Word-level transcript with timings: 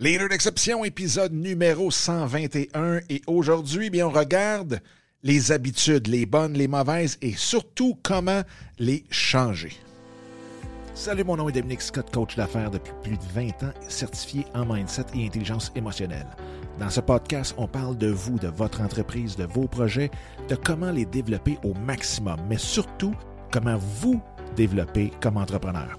Leader 0.00 0.28
d'exception, 0.28 0.84
épisode 0.84 1.32
numéro 1.32 1.90
121. 1.90 3.00
Et 3.10 3.20
aujourd'hui, 3.26 3.90
bien, 3.90 4.06
on 4.06 4.10
regarde 4.10 4.80
les 5.24 5.50
habitudes, 5.50 6.06
les 6.06 6.24
bonnes, 6.24 6.52
les 6.52 6.68
mauvaises 6.68 7.18
et 7.20 7.32
surtout 7.32 7.98
comment 8.04 8.42
les 8.78 9.02
changer. 9.10 9.72
Salut, 10.94 11.24
mon 11.24 11.36
nom 11.36 11.48
est 11.48 11.52
Dominique 11.52 11.82
Scott, 11.82 12.14
coach 12.14 12.36
d'affaires 12.36 12.70
depuis 12.70 12.92
plus 13.02 13.16
de 13.16 13.24
20 13.34 13.48
ans, 13.64 13.72
certifié 13.88 14.44
en 14.54 14.72
mindset 14.72 15.06
et 15.16 15.26
intelligence 15.26 15.72
émotionnelle. 15.74 16.28
Dans 16.78 16.90
ce 16.90 17.00
podcast, 17.00 17.56
on 17.58 17.66
parle 17.66 17.98
de 17.98 18.06
vous, 18.06 18.38
de 18.38 18.46
votre 18.46 18.82
entreprise, 18.82 19.34
de 19.34 19.46
vos 19.46 19.66
projets, 19.66 20.12
de 20.48 20.54
comment 20.54 20.92
les 20.92 21.06
développer 21.06 21.58
au 21.64 21.74
maximum, 21.74 22.38
mais 22.48 22.58
surtout 22.58 23.16
comment 23.50 23.78
vous 24.00 24.22
développer 24.54 25.10
comme 25.20 25.38
entrepreneur. 25.38 25.98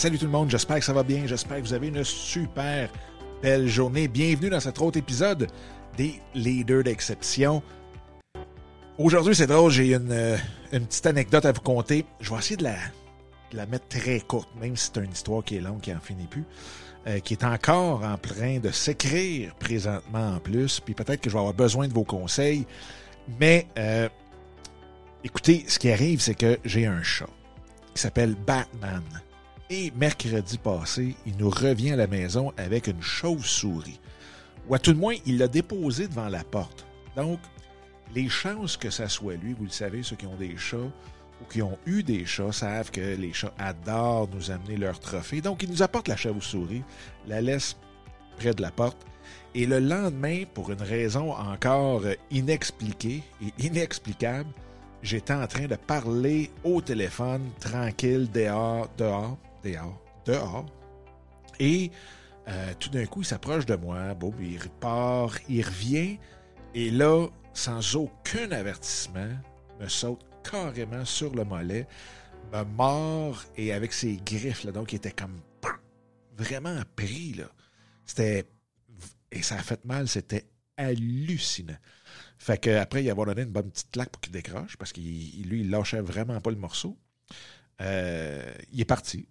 Salut 0.00 0.18
tout 0.18 0.24
le 0.24 0.30
monde, 0.30 0.50
j'espère 0.50 0.78
que 0.78 0.84
ça 0.86 0.94
va 0.94 1.02
bien, 1.02 1.26
j'espère 1.26 1.58
que 1.58 1.62
vous 1.62 1.74
avez 1.74 1.88
une 1.88 2.02
super 2.04 2.88
belle 3.42 3.68
journée. 3.68 4.08
Bienvenue 4.08 4.48
dans 4.48 4.58
cet 4.58 4.80
autre 4.80 4.96
épisode 4.96 5.46
des 5.94 6.22
Leaders 6.34 6.84
d'exception. 6.84 7.62
Aujourd'hui, 8.96 9.34
c'est 9.34 9.46
drôle, 9.46 9.70
j'ai 9.70 9.92
une, 9.92 10.10
euh, 10.10 10.38
petite 10.70 11.04
anecdote 11.04 11.44
à 11.44 11.52
vous 11.52 11.60
conter. 11.60 12.06
Je 12.18 12.30
vais 12.30 12.38
essayer 12.38 12.56
de 12.56 12.64
la, 12.64 12.76
la 13.52 13.66
mettre 13.66 13.88
très 13.88 14.20
courte, 14.20 14.48
même 14.58 14.74
si 14.74 14.90
c'est 14.90 15.04
une 15.04 15.12
histoire 15.12 15.44
qui 15.44 15.56
est 15.56 15.60
longue, 15.60 15.82
qui 15.82 15.92
en 15.92 16.00
finit 16.00 16.28
plus, 16.28 16.46
euh, 17.06 17.18
qui 17.18 17.34
est 17.34 17.44
encore 17.44 18.02
en 18.02 18.16
train 18.16 18.58
de 18.58 18.70
s'écrire 18.70 19.54
présentement 19.56 20.36
en 20.36 20.38
plus, 20.38 20.80
puis 20.80 20.94
peut-être 20.94 21.20
que 21.20 21.28
je 21.28 21.34
vais 21.34 21.40
avoir 21.40 21.52
besoin 21.52 21.88
de 21.88 21.92
vos 21.92 22.04
conseils. 22.04 22.66
Mais 23.38 23.66
euh, 23.76 24.08
écoutez, 25.24 25.66
ce 25.68 25.78
qui 25.78 25.92
arrive, 25.92 26.22
c'est 26.22 26.36
que 26.36 26.58
j'ai 26.64 26.86
un 26.86 27.02
chat 27.02 27.28
qui 27.92 28.00
s'appelle 28.00 28.34
Batman. 28.34 29.02
Et 29.72 29.92
mercredi 29.92 30.58
passé, 30.58 31.14
il 31.26 31.36
nous 31.36 31.48
revient 31.48 31.92
à 31.92 31.96
la 31.96 32.08
maison 32.08 32.52
avec 32.56 32.88
une 32.88 33.00
chauve-souris. 33.00 34.00
Ou 34.68 34.74
à 34.74 34.80
tout 34.80 34.90
le 34.90 34.96
moins, 34.96 35.14
il 35.26 35.38
l'a 35.38 35.46
déposée 35.46 36.08
devant 36.08 36.28
la 36.28 36.42
porte. 36.42 36.84
Donc, 37.14 37.38
les 38.12 38.28
chances 38.28 38.76
que 38.76 38.90
ça 38.90 39.08
soit 39.08 39.36
lui, 39.36 39.52
vous 39.52 39.66
le 39.66 39.70
savez, 39.70 40.02
ceux 40.02 40.16
qui 40.16 40.26
ont 40.26 40.34
des 40.34 40.56
chats 40.56 40.76
ou 40.76 41.44
qui 41.48 41.62
ont 41.62 41.78
eu 41.86 42.02
des 42.02 42.26
chats 42.26 42.50
savent 42.50 42.90
que 42.90 43.14
les 43.14 43.32
chats 43.32 43.54
adorent 43.60 44.28
nous 44.34 44.50
amener 44.50 44.76
leurs 44.76 44.98
trophées. 44.98 45.40
Donc, 45.40 45.62
ils 45.62 45.70
nous 45.70 45.84
apportent 45.84 46.08
la 46.08 46.16
chauve-souris, 46.16 46.82
la 47.28 47.40
laissent 47.40 47.76
près 48.38 48.52
de 48.52 48.62
la 48.62 48.72
porte. 48.72 49.06
Et 49.54 49.66
le 49.66 49.78
lendemain, 49.78 50.42
pour 50.52 50.72
une 50.72 50.82
raison 50.82 51.32
encore 51.32 52.02
inexpliquée 52.32 53.22
et 53.40 53.64
inexplicable, 53.64 54.50
j'étais 55.04 55.32
en 55.32 55.46
train 55.46 55.68
de 55.68 55.76
parler 55.76 56.50
au 56.64 56.80
téléphone, 56.80 57.50
tranquille, 57.60 58.28
dehors, 58.32 58.88
dehors, 58.98 59.38
dehors, 59.62 60.02
dehors. 60.24 60.66
Et 61.58 61.90
euh, 62.48 62.72
tout 62.78 62.90
d'un 62.90 63.06
coup, 63.06 63.22
il 63.22 63.26
s'approche 63.26 63.66
de 63.66 63.76
moi. 63.76 64.14
Bon, 64.14 64.32
il 64.40 64.58
repart, 64.58 65.40
il 65.48 65.64
revient. 65.64 66.18
Et 66.74 66.90
là, 66.90 67.26
sans 67.52 67.96
aucun 67.96 68.50
avertissement, 68.52 69.28
me 69.80 69.88
saute 69.88 70.24
carrément 70.48 71.04
sur 71.04 71.34
le 71.34 71.44
mollet, 71.44 71.86
me 72.52 72.64
mord 72.64 73.42
et 73.56 73.72
avec 73.72 73.92
ses 73.92 74.16
griffes, 74.16 74.64
là, 74.64 74.72
donc 74.72 74.92
il 74.92 74.96
était 74.96 75.12
comme 75.12 75.40
vraiment 76.36 76.80
pris. 76.96 77.34
Là. 77.34 77.50
C'était. 78.04 78.44
Et 79.30 79.42
ça 79.42 79.56
a 79.56 79.62
fait 79.62 79.84
mal, 79.84 80.08
c'était 80.08 80.48
hallucinant. 80.76 81.76
Fait 82.38 82.58
qu'après, 82.58 83.04
il 83.04 83.10
a 83.10 83.14
donné 83.14 83.42
une 83.42 83.52
bonne 83.52 83.70
petite 83.70 83.90
claque 83.92 84.10
pour 84.10 84.20
qu'il 84.20 84.32
décroche, 84.32 84.76
parce 84.76 84.92
qu'il 84.92 85.48
lui, 85.48 85.60
il 85.60 85.70
lâchait 85.70 86.00
vraiment 86.00 86.40
pas 86.40 86.50
le 86.50 86.56
morceau. 86.56 86.98
Euh, 87.80 88.52
il 88.72 88.80
est 88.80 88.86
parti. 88.86 89.28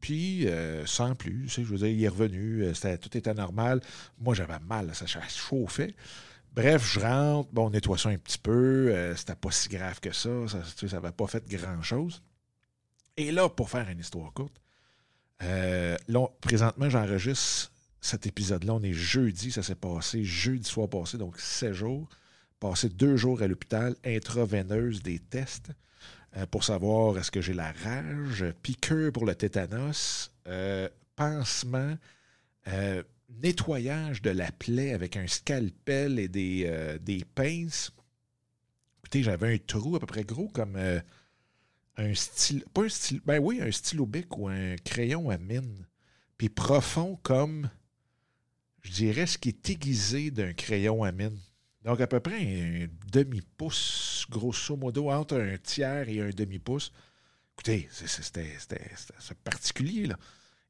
Puis, 0.00 0.46
euh, 0.48 0.84
sans 0.86 1.14
plus, 1.14 1.48
je 1.48 1.62
veux 1.62 1.78
dire, 1.78 1.88
il 1.88 2.04
est 2.04 2.08
revenu, 2.08 2.64
euh, 2.64 2.96
tout 2.96 3.16
était 3.16 3.34
normal. 3.34 3.80
Moi, 4.18 4.34
j'avais 4.34 4.58
mal, 4.60 4.94
ça 4.94 5.06
chauffait. 5.28 5.94
Bref, 6.54 6.90
je 6.92 7.00
rentre, 7.00 7.50
bon, 7.52 7.66
on 7.66 7.70
nettoie 7.70 7.98
ça 7.98 8.08
un 8.08 8.18
petit 8.18 8.38
peu, 8.38 8.88
euh, 8.90 9.14
c'était 9.14 9.34
pas 9.34 9.50
si 9.50 9.68
grave 9.68 10.00
que 10.00 10.12
ça, 10.12 10.30
ça 10.48 10.86
n'avait 10.92 11.12
pas 11.12 11.26
fait 11.26 11.46
grand-chose. 11.46 12.22
Et 13.16 13.32
là, 13.32 13.48
pour 13.48 13.70
faire 13.70 13.88
une 13.88 13.98
histoire 13.98 14.32
courte, 14.32 14.60
là, 15.40 16.28
présentement, 16.40 16.88
j'enregistre 16.88 17.72
cet 18.00 18.26
épisode-là, 18.26 18.74
on 18.74 18.82
est 18.82 18.92
jeudi, 18.92 19.50
ça 19.50 19.62
s'est 19.62 19.74
passé 19.74 20.22
jeudi 20.24 20.68
soir 20.68 20.88
passé, 20.88 21.18
donc 21.18 21.38
7 21.38 21.72
jours. 21.72 22.08
Passé 22.60 22.88
deux 22.88 23.16
jours 23.16 23.42
à 23.42 23.46
l'hôpital, 23.46 23.96
intraveineuse 24.04 25.02
des 25.02 25.18
tests. 25.18 25.72
Euh, 26.36 26.46
pour 26.46 26.64
savoir 26.64 27.18
est-ce 27.18 27.30
que 27.30 27.40
j'ai 27.40 27.54
la 27.54 27.72
rage, 27.72 28.44
piqueur 28.62 29.12
pour 29.12 29.24
le 29.24 29.34
tétanos, 29.34 30.30
euh, 30.48 30.88
pansement, 31.14 31.96
euh, 32.68 33.02
nettoyage 33.42 34.22
de 34.22 34.30
la 34.30 34.52
plaie 34.52 34.92
avec 34.92 35.16
un 35.16 35.26
scalpel 35.26 36.18
et 36.18 36.28
des, 36.28 36.98
des 37.00 37.24
pinces. 37.34 37.92
Écoutez, 39.00 39.22
j'avais 39.22 39.54
un 39.54 39.58
trou 39.58 39.96
à 39.96 40.00
peu 40.00 40.06
près 40.06 40.24
gros 40.24 40.48
comme 40.48 40.76
un 41.96 42.14
stylo, 42.14 42.64
pas 42.72 42.82
un 42.82 42.88
stylo, 42.88 43.20
ben 43.24 43.40
oui, 43.42 43.60
un 43.60 43.70
stylo 43.70 44.06
bic 44.06 44.36
ou 44.36 44.48
un 44.48 44.76
crayon 44.76 45.30
à 45.30 45.38
mine. 45.38 45.86
Puis 46.38 46.48
profond 46.48 47.18
comme, 47.22 47.70
je 48.82 48.92
dirais, 48.92 49.26
ce 49.26 49.38
qui 49.38 49.48
est 49.48 49.70
aiguisé 49.70 50.30
d'un 50.30 50.52
crayon 50.52 51.02
à 51.02 51.12
mine. 51.12 51.38
Donc, 51.86 52.00
à 52.00 52.08
peu 52.08 52.18
près 52.18 52.34
un 52.34 52.88
demi-pouce, 53.12 54.26
grosso 54.28 54.76
modo, 54.76 55.08
entre 55.08 55.36
un 55.36 55.56
tiers 55.56 56.08
et 56.08 56.20
un 56.20 56.30
demi-pouce. 56.30 56.92
Écoutez, 57.54 57.88
c'était 57.92 58.58
particulier, 59.44 60.06
là. 60.06 60.18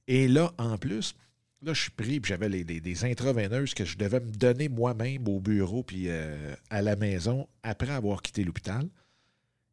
Et 0.07 0.29
là, 0.29 0.53
en 0.59 0.77
plus, 0.77 1.17
là, 1.63 1.73
je 1.73 1.83
suis 1.83 1.91
pris, 1.91 2.21
puis 2.21 2.29
j'avais 2.29 2.65
des 2.65 3.05
intraveineuses 3.07 3.73
que 3.73 3.87
je 3.87 3.97
devais 3.97 4.21
me 4.21 4.31
donner 4.31 4.69
moi-même 4.69 5.27
au 5.27 5.41
bureau, 5.41 5.83
puis 5.83 6.05
euh, 6.09 6.55
à 6.69 6.83
la 6.83 6.97
maison, 6.97 7.49
après 7.63 7.91
avoir 7.91 8.21
quitté 8.21 8.45
l'hôpital. 8.45 8.87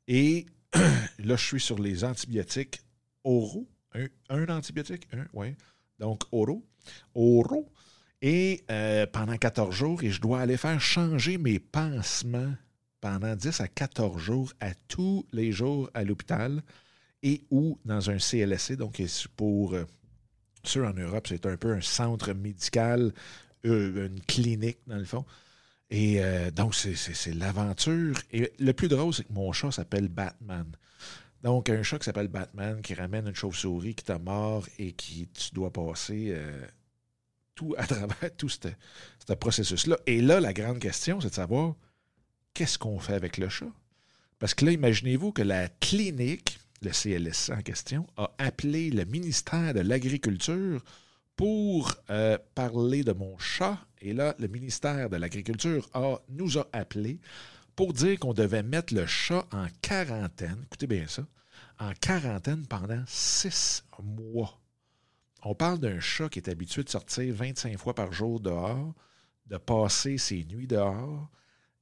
Et 0.07 0.45
là, 0.73 1.35
je 1.35 1.45
suis 1.45 1.59
sur 1.59 1.77
les 1.77 2.05
antibiotiques 2.05 2.81
oraux. 3.25 3.67
Un, 4.29 4.47
antibiotique, 4.47 5.09
un, 5.11 5.25
oui. 5.33 5.55
Donc, 5.99 6.23
oraux. 6.31 6.65
Oraux 7.13 7.69
et 8.23 8.63
euh, 8.71 9.05
pendant 9.05 9.35
14 9.35 9.75
jours, 9.75 10.01
et 10.01 10.09
je 10.09 10.21
dois 10.21 10.39
aller 10.39 10.55
faire 10.55 10.79
changer 10.79 11.37
mes 11.37 11.59
pansements 11.59 12.53
pendant 13.01 13.35
10 13.35 13.59
à 13.59 13.67
14 13.67 14.17
jours 14.17 14.53
à 14.61 14.73
tous 14.87 15.27
les 15.33 15.51
jours 15.51 15.89
à 15.93 16.05
l'hôpital 16.05 16.63
et 17.21 17.43
ou 17.51 17.77
dans 17.83 18.09
un 18.09 18.19
CLSC. 18.19 18.77
Donc, 18.77 19.01
pour 19.35 19.73
euh, 19.73 19.85
ceux 20.63 20.85
en 20.85 20.93
Europe, 20.93 21.27
c'est 21.27 21.45
un 21.45 21.57
peu 21.57 21.73
un 21.73 21.81
centre 21.81 22.31
médical, 22.31 23.13
euh, 23.65 24.07
une 24.07 24.21
clinique 24.21 24.79
dans 24.87 24.97
le 24.97 25.05
fond. 25.05 25.25
Et 25.89 26.19
donc, 26.55 26.73
c'est 26.73 27.35
l'aventure. 27.35 28.15
Et 28.31 28.51
le 28.57 28.73
plus 28.73 28.87
drôle, 28.87 29.13
c'est 29.13 29.25
que 29.25 29.33
mon 29.33 29.51
chat 29.51 29.69
s'appelle 29.69 30.07
Batman. 30.07 30.65
Donc, 31.43 31.69
un 31.69 31.83
chat 31.83 31.99
qui 31.99 32.05
s'appelle 32.05 32.29
Batman 32.29 32.81
qui 32.81 32.95
ramène 32.95 33.27
une 33.27 33.35
chauve-souris 33.35 33.93
qui 33.93 34.03
t'a 34.03 34.17
mort 34.17 34.65
et 34.79 34.93
qui 34.93 35.27
tu 35.27 35.53
dois 35.53 35.71
passer 35.71 36.35
tout 37.55 37.75
à 37.77 37.85
travers 37.87 38.35
tout 38.37 38.49
ce 38.49 39.33
processus-là. 39.33 39.97
Et 40.05 40.21
là, 40.21 40.39
la 40.39 40.53
grande 40.53 40.79
question, 40.79 41.19
c'est 41.21 41.29
de 41.29 41.33
savoir 41.33 41.75
qu'est-ce 42.53 42.77
qu'on 42.77 42.99
fait 42.99 43.13
avec 43.13 43.37
le 43.37 43.49
chat? 43.49 43.71
Parce 44.39 44.53
que 44.53 44.65
là, 44.65 44.71
imaginez-vous 44.71 45.31
que 45.31 45.41
la 45.41 45.69
clinique, 45.69 46.59
le 46.81 46.91
CLS 46.91 47.51
en 47.51 47.61
question, 47.61 48.07
a 48.17 48.31
appelé 48.37 48.89
le 48.89 49.05
ministère 49.05 49.73
de 49.73 49.79
l'Agriculture 49.79 50.83
pour 51.35 51.95
euh, 52.09 52.37
parler 52.55 53.03
de 53.03 53.13
mon 53.13 53.37
chat. 53.37 53.79
Et 54.01 54.13
là, 54.13 54.35
le 54.39 54.47
ministère 54.47 55.09
de 55.09 55.15
l'Agriculture 55.15 55.89
nous 56.29 56.57
a 56.57 56.67
appelé 56.73 57.19
pour 57.75 57.93
dire 57.93 58.19
qu'on 58.19 58.33
devait 58.33 58.63
mettre 58.63 58.93
le 58.93 59.05
chat 59.07 59.45
en 59.51 59.67
quarantaine. 59.81 60.61
Écoutez 60.65 60.87
bien 60.87 61.07
ça. 61.07 61.25
En 61.79 61.91
quarantaine 61.93 62.67
pendant 62.67 63.03
six 63.07 63.83
mois. 64.01 64.59
On 65.45 65.55
parle 65.55 65.79
d'un 65.79 65.99
chat 65.99 66.29
qui 66.29 66.39
est 66.39 66.49
habitué 66.49 66.83
de 66.83 66.89
sortir 66.89 67.33
25 67.35 67.77
fois 67.77 67.93
par 67.93 68.13
jour 68.13 68.39
dehors, 68.39 68.93
de 69.47 69.57
passer 69.57 70.17
ses 70.17 70.45
nuits 70.45 70.67
dehors. 70.67 71.29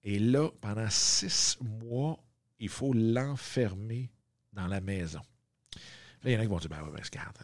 Et 0.03 0.17
là, 0.17 0.49
pendant 0.61 0.89
six 0.89 1.59
mois, 1.61 2.17
il 2.59 2.69
faut 2.69 2.93
l'enfermer 2.93 4.09
dans 4.51 4.65
la 4.65 4.81
maison. 4.81 5.21
Là, 6.23 6.31
il 6.31 6.33
y 6.33 6.37
en 6.37 6.39
a 6.39 6.43
qui 6.43 6.49
vont 6.49 6.57
dire, 6.57 6.69
ben, 6.69 6.83
ben 6.83 7.03
regarde, 7.03 7.37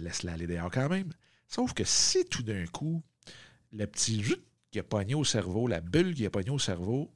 laisse-la 0.00 0.32
aller 0.32 0.48
dehors 0.48 0.70
quand 0.70 0.88
même. 0.88 1.12
Sauf 1.46 1.72
que 1.72 1.84
si 1.84 2.24
tout 2.24 2.42
d'un 2.42 2.66
coup, 2.66 3.02
le 3.72 3.86
petit 3.86 4.22
jus 4.22 4.42
qui 4.72 4.80
a 4.80 4.82
pogné 4.82 5.14
au 5.14 5.24
cerveau, 5.24 5.68
la 5.68 5.80
bulle 5.80 6.14
qui 6.14 6.26
a 6.26 6.30
pogné 6.30 6.50
au 6.50 6.58
cerveau, 6.58 7.12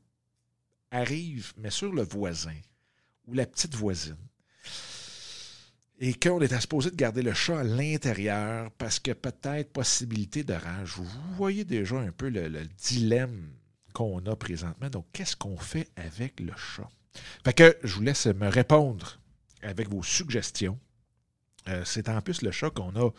arrive, 0.93 1.53
mais 1.57 1.71
sur 1.71 1.93
le 1.93 2.03
voisin 2.03 2.57
ou 3.27 3.35
la 3.35 3.47
petite 3.47 3.75
voisine, 3.75 4.17
et 6.01 6.15
qu'on 6.15 6.41
est 6.41 6.61
supposé 6.61 6.91
de 6.91 6.97
garder 6.97 7.23
le 7.23 7.33
chat 7.35 7.61
à 7.61 7.65
l'intérieur 7.65 8.71
parce 8.73 8.99
que 8.99 9.13
peut-être 9.13 9.73
possibilité 9.73 10.43
de 10.43 10.55
rage. 10.55 10.95
Vous 10.97 11.07
voyez 11.37 11.65
déjà 11.65 11.97
un 11.97 12.11
peu 12.11 12.29
le, 12.29 12.65
dilemme 12.83 13.51
qu'on 13.93 14.19
a 14.27 14.35
présentement. 14.35 14.91
Donc, 14.91 15.07
qu'est-ce 15.13 15.37
qu'on 15.37 15.57
fait 15.57 15.89
avec 15.97 16.41
le 16.41 16.53
chat? 16.57 16.89
Fait 17.45 17.53
que 17.53 17.77
je 17.85 17.95
vous 17.95 18.03
laisse 18.03 18.27
me 18.27 18.49
répondre 18.49 19.21
avec 19.63 19.89
vos 19.89 20.03
suggestions. 20.03 20.79
Euh, 21.69 21.83
c'est 21.85 22.09
en 22.09 22.21
plus 22.21 22.43
le 22.43 22.51
chat 22.51 22.71
qu'on 22.71 22.95
a 22.97 23.11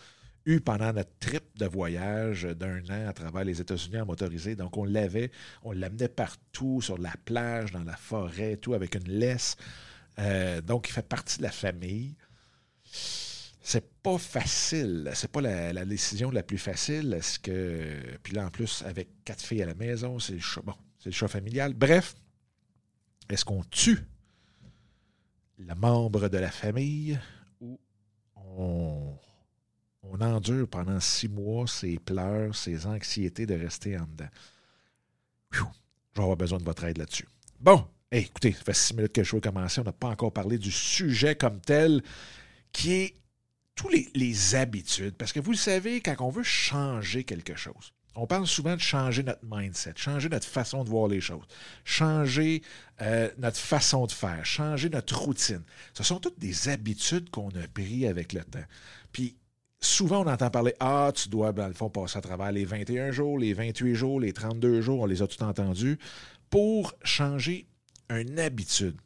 eu 0.46 0.60
pendant 0.60 0.94
notre 0.94 1.18
trip 1.20 1.44
de 1.58 1.66
voyage 1.66 2.44
d'un 2.44 2.84
an 2.90 3.08
à 3.08 3.14
travers 3.14 3.46
les 3.46 3.62
États-Unis 3.62 4.02
en 4.02 4.06
motorisé. 4.06 4.56
Donc, 4.56 4.78
on 4.78 4.84
l'avait, 4.84 5.32
on 5.64 5.72
l'amenait 5.72 6.10
partout, 6.10 6.82
sur 6.82 6.98
la 6.98 7.14
plage, 7.24 7.72
dans 7.72 7.84
la 7.84 7.96
forêt, 7.96 8.58
tout, 8.58 8.74
avec 8.74 8.96
une 8.96 9.10
laisse. 9.10 9.56
Euh, 10.20 10.62
donc, 10.62 10.90
il 10.90 10.92
fait 10.92 11.08
partie 11.08 11.38
de 11.38 11.44
la 11.44 11.52
famille 11.52 12.16
c'est 13.68 13.92
pas 14.04 14.20
facile. 14.20 15.10
C'est 15.16 15.32
pas 15.32 15.42
la, 15.42 15.86
décision 15.86 16.30
la 16.30 16.44
plus 16.44 16.60
facile. 16.60 17.14
Est-ce 17.14 17.40
que. 17.40 18.00
Puis 18.22 18.34
là, 18.34 18.46
en 18.46 18.52
plus, 18.52 18.84
avec 18.84 19.10
quatre 19.26 19.42
filles 19.42 19.64
à 19.64 19.66
la 19.66 19.74
maison, 19.74 20.20
c'est 20.20 20.34
le 20.34 20.40
choix. 20.40 20.62
Bon, 20.64 20.76
c'est 21.00 21.10
le 21.10 21.16
choix 21.16 21.28
familial. 21.28 21.74
Bref, 21.74 22.14
est-ce 23.28 23.44
qu'on 23.44 23.64
tue 23.64 24.06
le 25.58 25.74
membre 25.74 26.30
de 26.30 26.38
la 26.38 26.52
famille 26.52 27.20
ou 27.60 27.80
on, 28.36 29.18
endure 30.22 30.68
pendant 30.68 31.00
six 31.00 31.28
mois 31.28 31.66
ses 31.66 31.98
pleurs, 31.98 32.56
ses 32.56 32.86
anxiétés 32.86 33.48
de 33.48 33.56
rester 33.56 33.98
en 33.98 34.06
dedans? 34.06 34.30
je 35.52 35.62
vais 35.62 36.22
avoir 36.22 36.38
besoin 36.38 36.60
de 36.60 36.64
votre 36.64 36.84
aide 36.84 37.00
là-dessus. 37.00 37.28
Bon, 37.60 37.86
écoutez, 38.12 38.52
ça 38.52 38.64
fait 38.64 38.74
six 38.76 38.94
minutes 38.94 39.14
que 39.14 39.24
show 39.24 39.38
a 39.38 39.42
commencé. 39.42 39.82
On 39.82 39.84
n'a 39.84 39.92
pas 39.92 40.10
encore 40.10 40.32
parlé 40.32 40.60
du 40.60 40.72
sujet 40.72 41.36
comme 41.36 41.60
tel 41.60 42.04
qui 42.76 42.92
est 42.92 43.16
tous 43.74 43.90
les, 43.90 44.56
habitudes. 44.56 45.16
Parce 45.16 45.32
que 45.32 45.40
vous 45.40 45.52
le 45.52 45.58
savez, 45.58 46.02
quand 46.02 46.16
on 46.20 46.30
veut 46.30 46.44
changer 46.44 47.24
quelque 47.24 47.56
chose, 47.56 47.94
on 48.16 48.28
parle 48.28 48.46
souvent 48.46 48.76
de 48.76 48.82
changer 48.82 49.24
notre 49.24 49.44
mindset, 49.50 49.94
changer 49.96 50.28
notre 50.28 50.46
façon 50.46 50.84
de 50.84 50.90
voir 50.90 51.08
les 51.08 51.22
choses, 51.22 51.46
changer 51.86 52.62
euh, 53.02 53.30
notre 53.38 53.58
façon 53.58 54.06
de 54.08 54.12
faire, 54.12 54.46
changer 54.46 54.90
notre 54.90 55.18
routine. 55.18 55.64
Ce 55.94 56.04
sont 56.04 56.20
toutes 56.20 56.38
des 56.38 56.68
habitudes 56.68 57.30
qu'on 57.30 57.50
a 57.50 57.68
prises 57.74 58.08
avec 58.08 58.34
le 58.34 58.44
temps. 58.44 58.66
Puis 59.14 59.38
souvent, 59.80 60.26
on 60.26 60.30
entend 60.30 60.50
parler 60.50 60.76
Ah, 60.82 61.12
tu 61.16 61.30
dois, 61.30 61.54
dans 61.54 61.68
le 61.68 61.74
fond, 61.74 61.90
passer 61.90 62.18
à 62.18 62.22
travers 62.22 62.52
les 62.52 62.66
21 62.66 63.12
jours, 63.12 63.40
les 63.40 63.54
28 63.54 63.96
jours, 63.96 64.20
les 64.20 64.34
32 64.34 64.82
jours, 64.82 65.00
on 65.00 65.06
les 65.06 65.22
a 65.22 65.28
tous 65.28 65.42
entendus, 65.44 65.98
pour 66.50 66.94
changer 67.04 67.68
une 68.10 68.38
habitude. 68.38 68.98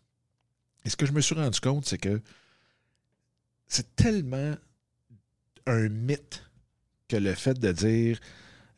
Et 0.86 0.90
ce 0.90 0.96
que 0.96 1.06
je 1.06 1.12
me 1.12 1.22
suis 1.22 1.36
rendu 1.36 1.60
compte, 1.60 1.86
c'est 1.86 2.00
que 2.00 2.20
c'est 3.70 3.96
tellement 3.96 4.56
un 5.66 5.88
mythe 5.88 6.44
que 7.08 7.16
le 7.16 7.34
fait 7.34 7.58
de 7.58 7.72
dire 7.72 8.20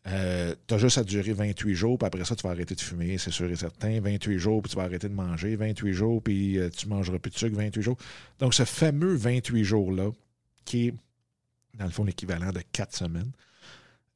euh, 0.08 0.56
tu 0.66 0.74
as 0.74 0.78
juste 0.80 0.98
à 0.98 1.04
durer 1.04 1.34
28 1.34 1.76
jours, 1.76 1.98
puis 1.98 2.08
après 2.08 2.26
ça, 2.26 2.36
tu 2.36 2.44
vas 2.44 2.52
arrêter 2.52 2.74
de 2.74 2.82
fumer, 2.82 3.18
c'est 3.18 3.32
sûr 3.32 3.50
et 3.52 3.56
certain. 3.56 4.00
28 4.00 4.38
jours, 4.40 4.62
puis 4.62 4.72
tu 4.72 4.76
vas 4.76 4.84
arrêter 4.84 5.08
de 5.08 5.14
manger. 5.14 5.56
28 5.56 5.94
jours, 5.94 6.22
puis 6.24 6.58
euh, 6.58 6.70
tu 6.70 6.88
ne 6.88 6.96
mangeras 6.96 7.20
plus 7.20 7.32
de 7.32 7.38
sucre 7.38 7.56
28 7.56 7.82
jours. 7.82 7.98
Donc, 8.40 8.54
ce 8.54 8.66
fameux 8.66 9.16
28 9.16 9.64
jours-là, 9.64 10.12
qui 10.66 10.88
est, 10.88 10.94
dans 11.76 11.86
le 11.86 11.92
fond, 11.92 12.04
l'équivalent 12.04 12.52
de 12.52 12.62
4 12.72 12.96
semaines, 12.96 13.32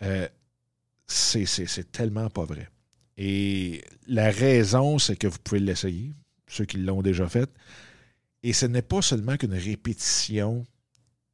euh, 0.02 0.28
c'est 1.08 1.92
tellement 1.92 2.30
pas 2.30 2.46
vrai. 2.46 2.68
Et 3.18 3.84
la 4.08 4.32
raison, 4.32 4.98
c'est 4.98 5.16
que 5.16 5.28
vous 5.28 5.38
pouvez 5.44 5.60
l'essayer, 5.60 6.14
ceux 6.48 6.66
qui 6.66 6.78
l'ont 6.78 7.02
déjà 7.02 7.30
fait, 7.30 7.50
et 8.46 8.54
ce 8.54 8.68
n'est 8.68 8.84
pas 8.84 9.02
seulement 9.02 9.38
qu'une 9.38 9.56
répétition 9.56 10.68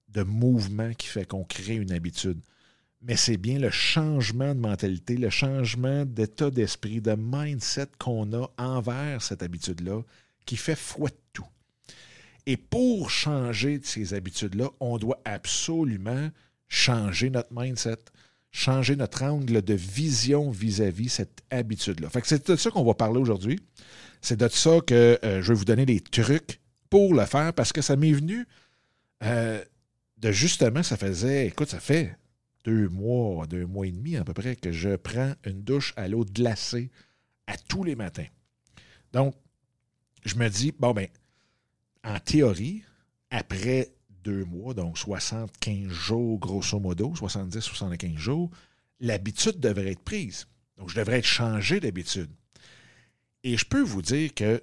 de 0.07 0.23
mouvement 0.23 0.93
qui 0.93 1.07
fait 1.07 1.25
qu'on 1.25 1.43
crée 1.43 1.75
une 1.75 1.91
habitude, 1.91 2.39
mais 3.01 3.17
c'est 3.17 3.35
bien 3.35 3.59
le 3.59 3.69
changement 3.69 4.55
de 4.55 4.59
mentalité, 4.61 5.17
le 5.17 5.29
changement 5.29 6.05
d'état 6.05 6.49
d'esprit, 6.49 7.01
de 7.01 7.13
mindset 7.17 7.87
qu'on 7.99 8.31
a 8.31 8.49
envers 8.57 9.21
cette 9.21 9.43
habitude-là 9.43 10.01
qui 10.45 10.55
fait 10.55 10.77
foi 10.77 11.09
de 11.09 11.17
tout. 11.33 11.45
Et 12.45 12.55
pour 12.55 13.09
changer 13.09 13.79
de 13.79 13.85
ces 13.85 14.13
habitudes-là, 14.13 14.69
on 14.79 14.97
doit 14.97 15.19
absolument 15.25 16.29
changer 16.69 17.29
notre 17.29 17.51
mindset, 17.51 17.99
changer 18.51 18.95
notre 18.95 19.23
angle 19.23 19.61
de 19.61 19.73
vision 19.73 20.49
vis-à-vis 20.49 21.09
cette 21.09 21.41
habitude-là. 21.49 22.07
c'est 22.23 22.49
de 22.49 22.55
ça 22.55 22.71
qu'on 22.71 22.85
va 22.85 22.93
parler 22.93 23.19
aujourd'hui. 23.19 23.59
C'est 24.21 24.39
de 24.39 24.47
ça 24.47 24.79
que 24.79 25.19
euh, 25.25 25.41
je 25.41 25.49
vais 25.49 25.59
vous 25.59 25.65
donner 25.65 25.85
des 25.85 25.99
trucs 25.99 26.60
pour 26.91 27.15
le 27.15 27.25
faire 27.25 27.53
parce 27.53 27.71
que 27.71 27.81
ça 27.81 27.95
m'est 27.95 28.11
venu 28.11 28.45
euh, 29.23 29.63
de 30.17 30.31
justement, 30.31 30.83
ça 30.83 30.97
faisait, 30.97 31.47
écoute, 31.47 31.69
ça 31.69 31.79
fait 31.79 32.15
deux 32.65 32.89
mois, 32.89 33.47
deux 33.47 33.65
mois 33.65 33.87
et 33.87 33.91
demi 33.91 34.17
à 34.17 34.23
peu 34.23 34.33
près 34.33 34.55
que 34.55 34.71
je 34.71 34.97
prends 34.97 35.33
une 35.45 35.63
douche 35.63 35.93
à 35.95 36.07
l'eau 36.07 36.25
glacée 36.25 36.91
à 37.47 37.57
tous 37.57 37.83
les 37.83 37.95
matins. 37.95 38.27
Donc, 39.13 39.33
je 40.25 40.35
me 40.35 40.49
dis, 40.49 40.73
bon, 40.77 40.93
ben, 40.93 41.07
en 42.03 42.19
théorie, 42.19 42.83
après 43.29 43.93
deux 44.09 44.43
mois, 44.43 44.73
donc 44.73 44.97
75 44.97 45.87
jours 45.87 46.39
grosso 46.39 46.79
modo, 46.79 47.13
70-75 47.15 48.17
jours, 48.17 48.51
l'habitude 48.99 49.59
devrait 49.59 49.91
être 49.91 50.03
prise. 50.03 50.45
Donc, 50.77 50.89
je 50.89 50.95
devrais 50.95 51.19
être 51.19 51.25
changé 51.25 51.79
d'habitude. 51.79 52.29
Et 53.43 53.57
je 53.57 53.65
peux 53.65 53.81
vous 53.81 54.01
dire 54.01 54.33
que 54.33 54.61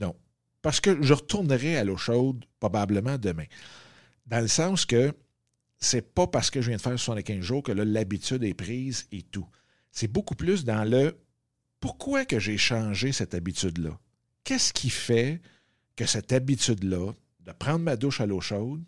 non. 0.00 0.16
Parce 0.66 0.80
que 0.80 1.00
je 1.00 1.14
retournerai 1.14 1.76
à 1.76 1.84
l'eau 1.84 1.96
chaude 1.96 2.44
probablement 2.58 3.18
demain. 3.18 3.44
Dans 4.26 4.40
le 4.40 4.48
sens 4.48 4.84
que 4.84 5.12
c'est 5.78 6.12
pas 6.12 6.26
parce 6.26 6.50
que 6.50 6.60
je 6.60 6.70
viens 6.70 6.76
de 6.76 6.82
faire 6.82 6.98
75 6.98 7.40
jours 7.40 7.62
que 7.62 7.70
l'habitude 7.70 8.42
est 8.42 8.52
prise 8.52 9.06
et 9.12 9.22
tout. 9.22 9.46
C'est 9.92 10.08
beaucoup 10.08 10.34
plus 10.34 10.64
dans 10.64 10.82
le 10.82 11.16
pourquoi 11.78 12.24
que 12.24 12.40
j'ai 12.40 12.58
changé 12.58 13.12
cette 13.12 13.32
habitude-là? 13.32 13.96
Qu'est-ce 14.42 14.72
qui 14.72 14.90
fait 14.90 15.40
que 15.94 16.04
cette 16.04 16.32
habitude-là, 16.32 17.12
de 17.42 17.52
prendre 17.52 17.84
ma 17.84 17.94
douche 17.94 18.20
à 18.20 18.26
l'eau 18.26 18.40
chaude, 18.40 18.82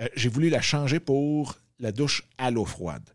euh, 0.00 0.08
j'ai 0.16 0.30
voulu 0.30 0.48
la 0.48 0.62
changer 0.62 1.00
pour 1.00 1.58
la 1.80 1.92
douche 1.92 2.26
à 2.38 2.50
l'eau 2.50 2.64
froide. 2.64 3.10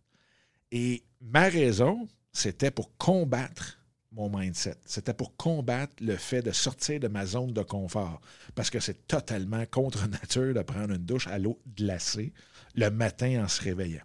Et 0.71 1.01
ma 1.21 1.49
raison, 1.49 2.07
c'était 2.33 2.69
pour 2.69 2.95
combattre 2.97 3.78
mon 4.11 4.29
mindset. 4.29 4.75
C'était 4.85 5.13
pour 5.13 5.35
combattre 5.35 5.93
le 6.01 6.15
fait 6.15 6.41
de 6.41 6.51
sortir 6.51 6.99
de 6.99 7.07
ma 7.07 7.25
zone 7.25 7.53
de 7.53 7.61
confort. 7.61 8.21
Parce 8.55 8.69
que 8.69 8.79
c'est 8.79 9.07
totalement 9.07 9.65
contre 9.65 10.07
nature 10.09 10.53
de 10.53 10.61
prendre 10.61 10.93
une 10.93 11.05
douche 11.05 11.27
à 11.27 11.37
l'eau 11.37 11.59
glacée 11.75 12.33
le 12.75 12.89
matin 12.89 13.43
en 13.43 13.47
se 13.47 13.61
réveillant. 13.61 14.03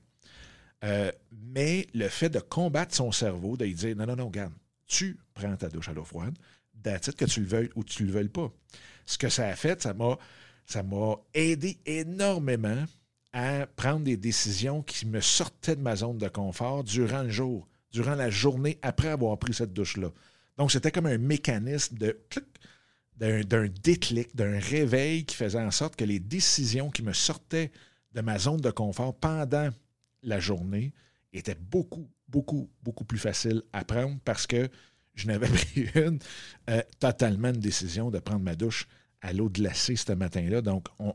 Euh, 0.85 1.11
mais 1.33 1.87
le 1.95 2.09
fait 2.09 2.29
de 2.29 2.41
combattre 2.41 2.95
son 2.95 3.13
cerveau, 3.13 3.57
de 3.57 3.65
lui 3.65 3.75
dire 3.75 3.97
non, 3.97 4.07
non, 4.07 4.17
non, 4.17 4.27
regarde, 4.27 4.53
tu 4.87 5.19
prends 5.33 5.57
ta 5.57 5.69
douche 5.69 5.89
à 5.89 5.93
l'eau 5.93 6.05
froide, 6.05 6.37
d'attitude 6.75 7.17
que 7.17 7.25
tu 7.25 7.41
le 7.41 7.47
veuilles 7.47 7.71
ou 7.75 7.85
tu 7.85 8.03
ne 8.03 8.09
le 8.09 8.15
veuilles 8.15 8.29
pas. 8.29 8.53
Ce 9.07 9.17
que 9.17 9.29
ça 9.29 9.49
a 9.49 9.57
fait, 9.57 9.87
m'a, 9.95 10.19
ça 10.67 10.83
m'a 10.83 11.17
aidé 11.33 11.79
énormément 11.87 12.85
à 13.33 13.67
prendre 13.67 14.05
des 14.05 14.17
décisions 14.17 14.83
qui 14.83 15.07
me 15.07 15.21
sortaient 15.21 15.77
de 15.77 15.81
ma 15.81 15.97
zone 15.97 16.19
de 16.19 16.29
confort 16.29 16.85
durant 16.85 17.23
le 17.23 17.31
jour 17.31 17.67
durant 17.95 18.17
la 18.17 18.29
journée 18.29 18.79
après 18.83 19.09
avoir 19.09 19.39
pris 19.39 19.55
cette 19.55 19.73
douche-là. 19.73 20.09
Donc, 20.59 20.73
c'était 20.73 20.91
comme 20.91 21.07
un 21.07 21.19
mécanisme 21.19 21.97
de 21.97 22.19
d'un 23.17 23.69
déclic, 23.69 24.35
d'un 24.35 24.59
réveil 24.59 25.25
qui 25.25 25.37
faisait 25.37 25.61
en 25.61 25.71
sorte 25.71 25.95
que 25.95 26.05
les 26.05 26.19
décisions 26.19 26.91
qui 26.91 27.05
me 27.05 27.13
sortaient 27.13 27.71
de 28.13 28.21
ma 28.21 28.41
zone 28.41 28.61
de 28.61 28.73
confort 28.73 29.15
pendant 29.15 29.71
la 30.25 30.41
journée 30.41 30.93
étaient 31.33 31.55
beaucoup, 31.55 32.11
beaucoup, 32.29 32.69
beaucoup 32.83 33.05
plus 33.05 33.21
faciles 33.21 33.63
à 33.73 33.85
prendre 33.85 34.19
parce 34.25 34.49
que 34.49 34.69
je 35.15 35.29
n'avais 35.29 35.47
pris 35.49 35.87
une 35.95 36.19
euh, 36.71 36.83
totalement 36.99 37.51
une 37.51 37.61
décision 37.61 38.11
de 38.11 38.19
prendre 38.19 38.43
ma 38.43 38.57
douche 38.57 38.89
à 39.21 39.33
l'eau 39.33 39.49
glacée 39.49 39.95
ce 39.95 40.13
matin-là. 40.13 40.61
Donc, 40.61 40.89
on, 40.99 41.15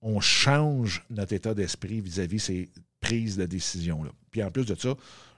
on, 0.00 0.20
change 0.20 1.04
notre 1.10 1.34
état 1.34 1.52
d'esprit 1.52 2.00
vis-à-vis 2.00 2.40
ces 2.40 2.70
prises 3.00 3.36
de 3.36 3.44
décision-là. 3.44 4.10
Puis 4.30 4.42
en 4.42 4.50
plus 4.50 4.64
de 4.64 4.74
ça, 4.74 4.94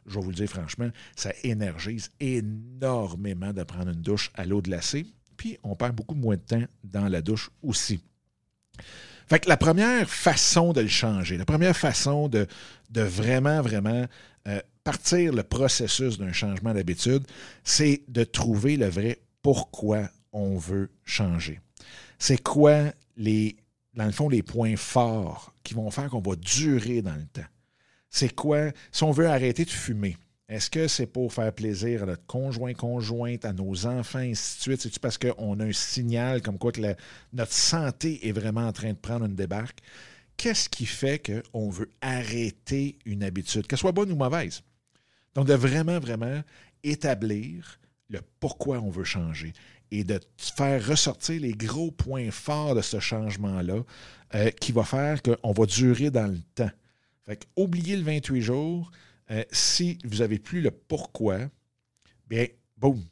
je 0.09 0.15
vais 0.15 0.21
vous 0.21 0.31
le 0.31 0.37
dire 0.37 0.49
franchement, 0.49 0.91
ça 1.17 1.33
énergise 1.45 2.11
énormément 2.21 3.53
de 3.53 3.63
prendre 3.63 3.91
une 3.91 4.03
douche 4.03 4.31
à 4.35 4.45
l'eau 4.45 4.63
glacée. 4.63 5.07
Puis 5.37 5.59
on 5.63 5.77
perd 5.77 5.95
beaucoup 5.95 6.15
moins 6.15 6.37
de 6.37 6.43
temps 6.43 6.65
dans 6.85 7.09
la 7.09 7.23
douche 7.23 7.51
aussi. 7.63 8.01
Fait 9.29 9.41
que 9.41 9.49
la 9.49 9.57
première 9.57 10.09
façon 10.09 10.73
de 10.73 10.81
le 10.81 10.89
changer, 10.89 11.37
la 11.37 11.45
première 11.45 11.77
façon 11.77 12.29
de, 12.29 12.47
vraiment, 12.91 13.61
vraiment 13.61 14.07
euh, 14.47 14.61
partir 14.85 15.35
le 15.35 15.43
processus 15.43 16.19
d'un 16.19 16.33
changement 16.33 16.73
d'habitude, 16.73 17.25
c'est 17.63 18.03
de 18.09 18.25
trouver 18.25 18.77
le 18.77 18.89
vrai 18.89 19.21
pourquoi 19.43 20.09
on 20.33 20.57
veut 20.57 20.91
changer. 21.05 21.61
C'est 22.19 22.43
quoi 22.43 22.85
les, 23.17 23.57
dans 23.95 24.07
le 24.07 24.13
fond, 24.13 24.29
les 24.29 24.43
points 24.43 24.77
forts 24.77 25.53
qui 25.63 25.75
vont 25.75 25.91
faire 25.91 26.09
qu'on 26.09 26.21
va 26.21 26.37
durer 26.37 27.03
dans 27.03 27.15
le 27.15 27.27
temps? 27.27 27.49
C'est 28.11 28.35
quoi? 28.35 28.71
Si 28.93 29.05
on 29.05 29.11
veut 29.11 29.29
arrêter 29.29 29.65
de 29.65 29.71
fumer, 29.71 30.17
est-ce 30.49 30.71
que 30.71 30.89
c'est 30.89 31.07
pour 31.07 31.33
faire 31.33 31.53
plaisir 31.53 32.05
à 32.05 32.07
notre 32.07 32.25
conjoint, 32.25 32.73
conjointe, 32.73 33.45
à 33.45 33.53
nos 33.53 33.87
enfants, 33.87 34.21
ainsi 34.21 34.57
de 34.57 34.63
suite? 34.63 34.81
C'est-tu 34.81 34.99
parce 34.99 35.19
qu'on 35.19 35.61
a 35.61 35.65
un 35.65 35.73
signal 35.73 36.41
comme 36.41 36.59
quoi 36.59 36.73
que 36.73 36.81
notre 37.35 37.53
santé 37.53 38.27
est 38.27 38.33
vraiment 38.33 38.67
en 38.67 38.73
train 38.73 38.91
de 38.91 38.99
prendre 38.99 39.27
une 39.27 39.35
débarque? 39.35 39.81
Qu'est-ce 40.39 40.71
qui 40.71 40.87
fait 40.87 41.43
qu'on 41.53 41.69
veut 41.69 41.91
arrêter 42.01 42.99
une 43.05 43.25
habitude, 43.25 43.67
qu'elle 43.67 43.79
soit 43.79 43.93
bonne 43.93 44.11
ou 44.11 44.17
mauvaise? 44.17 44.63
Donc, 45.35 45.47
de 45.47 45.55
vraiment, 45.55 45.99
vraiment 45.99 46.43
établir 46.83 47.79
le 48.09 48.21
pourquoi 48.41 48.79
on 48.79 48.89
veut 48.89 49.05
changer 49.05 49.53
et 49.91 50.05
de 50.05 50.19
faire 50.37 50.87
ressortir 50.87 51.41
les 51.41 51.53
gros 51.53 51.91
points 51.91 52.31
forts 52.31 52.75
de 52.75 52.81
ce 52.81 53.01
changement-là 53.01 53.83
euh, 54.35 54.51
qui 54.53 54.73
va 54.73 54.85
faire 54.85 55.21
qu'on 55.23 55.53
va 55.53 55.67
durer 55.67 56.11
dans 56.11 56.27
le 56.27 56.41
temps. 56.55 56.71
Fait 57.29 57.47
oubliez 57.57 57.95
le 57.95 58.05
28 58.05 58.41
jours, 58.41 58.91
euh, 59.31 59.45
si 59.53 59.99
vous 60.03 60.19
n'avez 60.19 60.39
plus 60.39 60.63
le 60.63 60.71
pourquoi, 60.71 61.41
bien, 62.27 62.47
boum, 62.79 63.05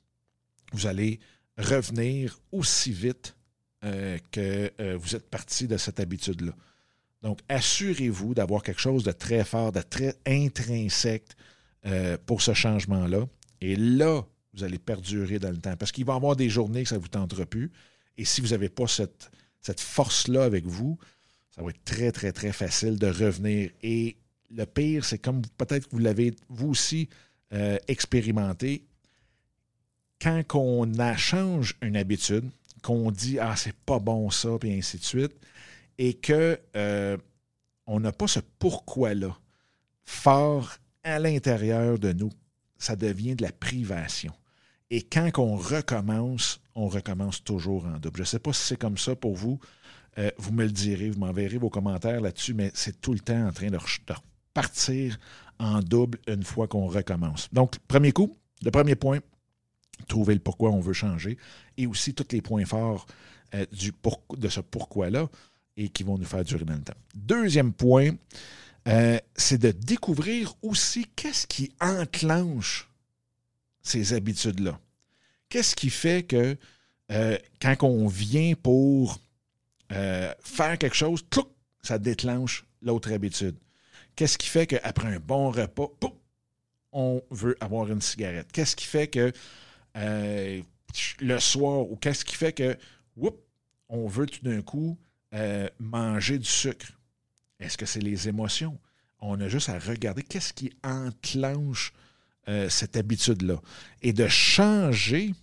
vous 0.73 0.87
allez 0.87 1.21
revenir 1.59 2.41
aussi 2.51 2.93
vite 2.93 3.37
euh, 3.85 4.17
que 4.31 4.73
euh, 4.81 4.97
vous 4.99 5.17
êtes 5.17 5.29
parti 5.29 5.69
de 5.69 5.77
cette 5.77 6.01
habitude-là. 6.01 6.53
Donc, 7.21 7.41
assurez-vous 7.51 8.33
d'avoir 8.33 8.63
quelque 8.63 8.81
chose 8.81 9.05
de 9.05 9.13
très 9.13 9.45
fort, 9.45 9.71
de 9.71 9.83
très 9.83 10.17
intrinsèque 10.27 11.33
pour 12.27 12.43
ce 12.43 12.53
changement-là. 12.53 13.29
Et 13.61 13.77
là, 13.77 14.27
vous 14.55 14.65
allez 14.65 14.79
perdurer 14.79 15.39
dans 15.39 15.51
le 15.51 15.59
temps. 15.59 15.77
Parce 15.77 15.93
qu'il 15.93 16.05
va 16.05 16.15
y 16.15 16.17
avoir 16.17 16.35
des 16.35 16.49
journées 16.49 16.83
que 16.83 16.89
ça 16.89 16.97
ne 16.97 17.01
vous 17.01 17.09
tentera 17.09 17.47
plus. 17.47 17.71
Et 18.19 18.25
si 18.25 18.41
vous 18.41 18.49
n'avez 18.49 18.69
pas 18.69 18.87
cette 18.89 19.81
force-là 19.81 20.43
avec 20.43 20.67
vous, 20.67 20.99
ça 21.57 21.63
va 21.63 21.71
être 21.71 21.85
très, 21.85 22.13
très, 22.13 22.33
très 22.33 22.53
facile 22.53 22.99
de 22.99 23.07
revenir. 23.07 23.71
Et 23.83 24.17
le 24.51 24.65
pire, 24.67 25.05
c'est 25.05 25.19
comme 25.19 25.43
peut-être 25.57 25.87
que 25.87 25.93
vous 25.93 25.99
l'avez 25.99 26.35
vous 26.49 26.69
aussi 26.69 27.09
euh, 27.53 27.79
expérimenté, 27.89 28.85
quand 30.21 30.43
on 30.55 31.17
change 31.17 31.77
une 31.83 31.97
habitude, 31.97 32.45
qu'on 32.83 33.11
dit 33.11 33.39
Ah, 33.39 33.57
c'est 33.57 33.75
pas 33.75 33.99
bon 33.99 34.31
ça, 34.31 34.51
puis 34.61 34.73
ainsi 34.73 34.99
de 34.99 35.05
suite, 35.05 35.33
et 35.99 36.15
que 36.15 36.59
euh, 36.77 37.17
on 37.87 38.01
n'a 38.01 38.13
pas 38.13 38.27
ce 38.27 38.41
pourquoi-là 38.59 39.37
fort 40.05 40.77
à 41.03 41.19
l'intérieur 41.19 41.99
de 41.99 42.13
nous, 42.13 42.33
ça 42.79 42.97
devient 42.97 43.35
de 43.35 43.43
la 43.43 43.53
privation. 43.53 44.33
Et 44.91 45.03
quand 45.03 45.31
on 45.39 45.57
recommence, 45.57 46.61
on 46.75 46.89
recommence 46.89 47.43
toujours 47.43 47.87
en 47.87 47.99
double. 47.99 48.19
Je 48.19 48.23
ne 48.23 48.27
sais 48.27 48.39
pas 48.39 48.53
si 48.53 48.63
c'est 48.63 48.79
comme 48.79 48.99
ça 48.99 49.17
pour 49.17 49.35
vous. 49.35 49.59
Euh, 50.19 50.31
vous 50.39 50.53
me 50.53 50.65
le 50.65 50.71
direz, 50.71 51.11
vous 51.11 51.19
m'enverrez 51.19 51.59
vos 51.59 51.71
commentaires 51.71 52.21
là-dessus, 52.21 52.55
mais 52.55 52.71
c'est 52.75 53.01
tout 53.01 53.13
le 53.13 53.21
temps 53.21 53.47
en 53.47 53.53
train 53.53 53.71
de, 53.71 53.79
partir 54.55 55.19
en 55.59 55.81
double 55.81 56.19
une 56.27 56.43
fois 56.43 56.67
qu'on 56.67 56.87
recommence. 56.87 57.49
Donc, 57.53 57.79
premier 57.87 58.13
coup, 58.13 58.35
le 58.63 58.71
premier 58.71 58.95
point, 58.95 59.21
trouver 60.09 60.35
le 60.35 60.41
pourquoi 60.41 60.71
on 60.71 60.81
veut 60.81 60.95
changer 60.95 61.37
et 61.77 61.87
aussi 61.87 62.15
tous 62.15 62.33
les 62.33 62.41
points 62.41 62.65
forts 62.65 63.07
euh, 63.55 63.67
du 63.73 63.93
de 64.37 64.49
ce 64.49 64.61
pourquoi-là 64.61 65.29
et 65.77 65.91
qui 65.91 66.03
vont 66.03 66.17
nous 66.17 66.25
faire 66.25 66.45
durer 66.45 66.65
dans 66.65 66.75
le 66.75 66.83
temps. 66.83 66.95
Deuxième 67.15 67.73
point, 67.75 68.13
euh, 68.89 69.19
c'est 69.35 69.59
de 69.59 69.73
découvrir 69.73 70.55
aussi 70.63 71.07
qu'est-ce 71.17 71.47
qui 71.47 71.73
enclenche 71.81 72.89
ces 73.83 74.15
habitudes-là. 74.15 74.81
Qu'est-ce 75.51 75.77
qui 75.77 75.91
fait 75.91 76.23
que 76.25 76.57
quand 77.61 77.77
on 77.85 78.09
vient 78.09 78.55
pour 78.61 79.21
faire 79.89 80.79
quelque 80.79 80.97
chose, 80.97 81.25
ça 81.83 81.99
déclenche 81.99 82.65
l'autre 82.83 83.13
habitude. 83.13 83.57
Qu'est-ce 84.17 84.39
qui 84.39 84.49
fait 84.49 84.67
qu'après 84.67 85.15
un 85.15 85.21
bon 85.21 85.51
repas, 85.51 85.93
on 86.93 87.23
veut 87.31 87.57
avoir 87.61 87.91
une 87.91 88.01
cigarette? 88.01 88.51
Qu'est-ce 88.53 88.75
qui 88.75 88.87
fait 88.87 89.09
que 89.09 89.33
euh, 89.97 90.63
le 91.21 91.39
soir, 91.39 91.91
ou 91.91 91.97
qu'est-ce 91.97 92.25
qui 92.25 92.35
fait 92.35 92.53
que 92.53 92.77
on 93.89 94.09
veut 94.09 94.27
tout 94.27 94.43
d'un 94.43 94.63
coup 94.63 94.99
euh, 95.35 95.69
manger 95.79 96.39
du 96.39 96.49
sucre? 96.49 96.87
Est-ce 97.61 97.77
que 97.77 97.87
c'est 97.87 98.01
les 98.01 98.29
émotions? 98.29 98.79
On 99.21 99.41
a 99.41 99.49
juste 99.49 99.69
à 99.69 99.79
regarder 99.79 100.23
qu'est-ce 100.23 100.53
qui 100.53 100.73
enclenche 100.83 101.93
euh, 102.49 102.69
cette 102.69 102.97
habitude-là. 102.97 103.61
Et 104.03 104.13
de 104.13 104.29
changer, 104.29 105.35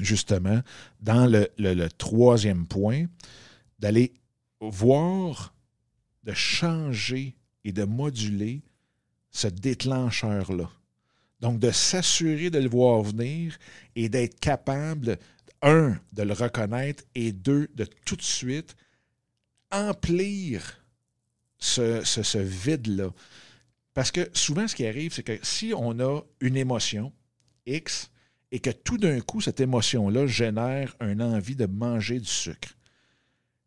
justement, 0.00 0.60
dans 1.00 1.26
le 1.26 1.88
troisième 1.88 2.66
point, 2.66 3.06
d'aller 3.84 4.14
voir, 4.60 5.54
de 6.22 6.32
changer 6.32 7.36
et 7.64 7.72
de 7.72 7.84
moduler 7.84 8.62
ce 9.30 9.46
déclencheur-là. 9.46 10.70
Donc, 11.40 11.58
de 11.58 11.70
s'assurer 11.70 12.48
de 12.48 12.60
le 12.60 12.68
voir 12.70 13.02
venir 13.02 13.58
et 13.94 14.08
d'être 14.08 14.40
capable, 14.40 15.18
un, 15.60 15.98
de 16.14 16.22
le 16.22 16.32
reconnaître 16.32 17.04
et 17.14 17.32
deux, 17.32 17.68
de 17.74 17.84
tout 18.06 18.16
de 18.16 18.22
suite 18.22 18.74
emplir 19.70 20.82
ce, 21.58 22.38
vide-là. 22.38 23.10
Parce 23.92 24.10
que 24.10 24.30
souvent, 24.32 24.66
ce 24.66 24.76
qui 24.76 24.86
arrive, 24.86 25.12
c'est 25.12 25.22
que 25.22 25.38
si 25.42 25.74
on 25.76 26.00
a 26.00 26.22
une 26.40 26.56
émotion 26.56 27.12
X 27.66 28.10
et 28.50 28.60
que 28.60 28.70
tout 28.70 28.96
d'un 28.96 29.20
coup, 29.20 29.42
cette 29.42 29.60
émotion-là 29.60 30.26
génère 30.26 30.96
une 31.02 31.20
envie 31.20 31.56
de 31.56 31.66
manger 31.66 32.18
du 32.18 32.30
sucre, 32.30 32.74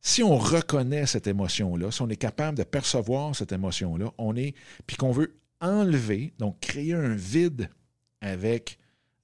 si 0.02 0.24
on 0.24 0.38
reconnaît 0.38 1.06
cette 1.06 1.28
émotion-là, 1.28 1.92
si 1.92 2.02
on 2.02 2.10
est 2.10 2.16
capable 2.16 2.58
de 2.58 2.64
percevoir 2.64 3.36
cette 3.36 3.52
émotion-là, 3.52 4.12
on 4.18 4.36
est, 4.36 4.54
puis 4.86 4.96
qu'on 4.96 5.12
veut 5.12 5.36
enlever, 5.60 6.34
donc 6.38 6.60
créer 6.60 6.94
un 6.94 7.16
vide 7.16 7.70
avec 8.22 8.78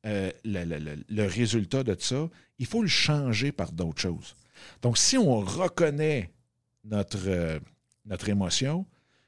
euh, 0.05 0.31
le, 0.43 1.27
résultat 1.27 1.83
de 1.83 1.95
ça, 1.97 2.29
il 2.59 2.65
faut 2.65 2.81
le 2.81 2.87
changer 2.87 3.51
par 3.51 3.71
d'autres 3.71 4.01
choses. 4.01 4.35
Donc, 4.81 4.97
si 4.97 5.17
on 5.17 5.39
reconnaît 5.39 6.31
notre, 6.83 7.27
euh, 7.27 7.59
notre 8.05 8.29
émotion, 8.29 8.85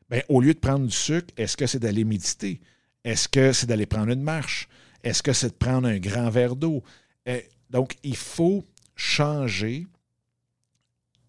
bien, 0.10 0.22
au 0.30 0.42
lieu 0.42 0.54
de 0.54 0.60
prendre 0.60 0.86
du 0.86 0.92
sucre, 0.96 1.34
est-ce 1.38 1.56
que 1.56 1.68
c'est 1.68 1.80
d'aller 1.80 2.04
méditer? 2.04 2.60
Est-ce 3.04 3.28
que 3.30 3.54
c'est 3.54 3.68
d'aller 3.68 3.86
prendre 3.86 4.12
une 4.12 4.22
marche? 4.22 4.68
Est-ce 5.04 5.24
que 5.24 5.34
c'est 5.34 5.50
de 5.50 5.54
prendre 5.54 5.88
un 5.88 6.00
grand 6.00 6.30
verre 6.30 6.56
d'eau? 6.56 6.84
Euh, 7.28 7.40
donc, 7.70 7.96
il 8.04 8.18
faut 8.18 8.66
changer 8.96 9.88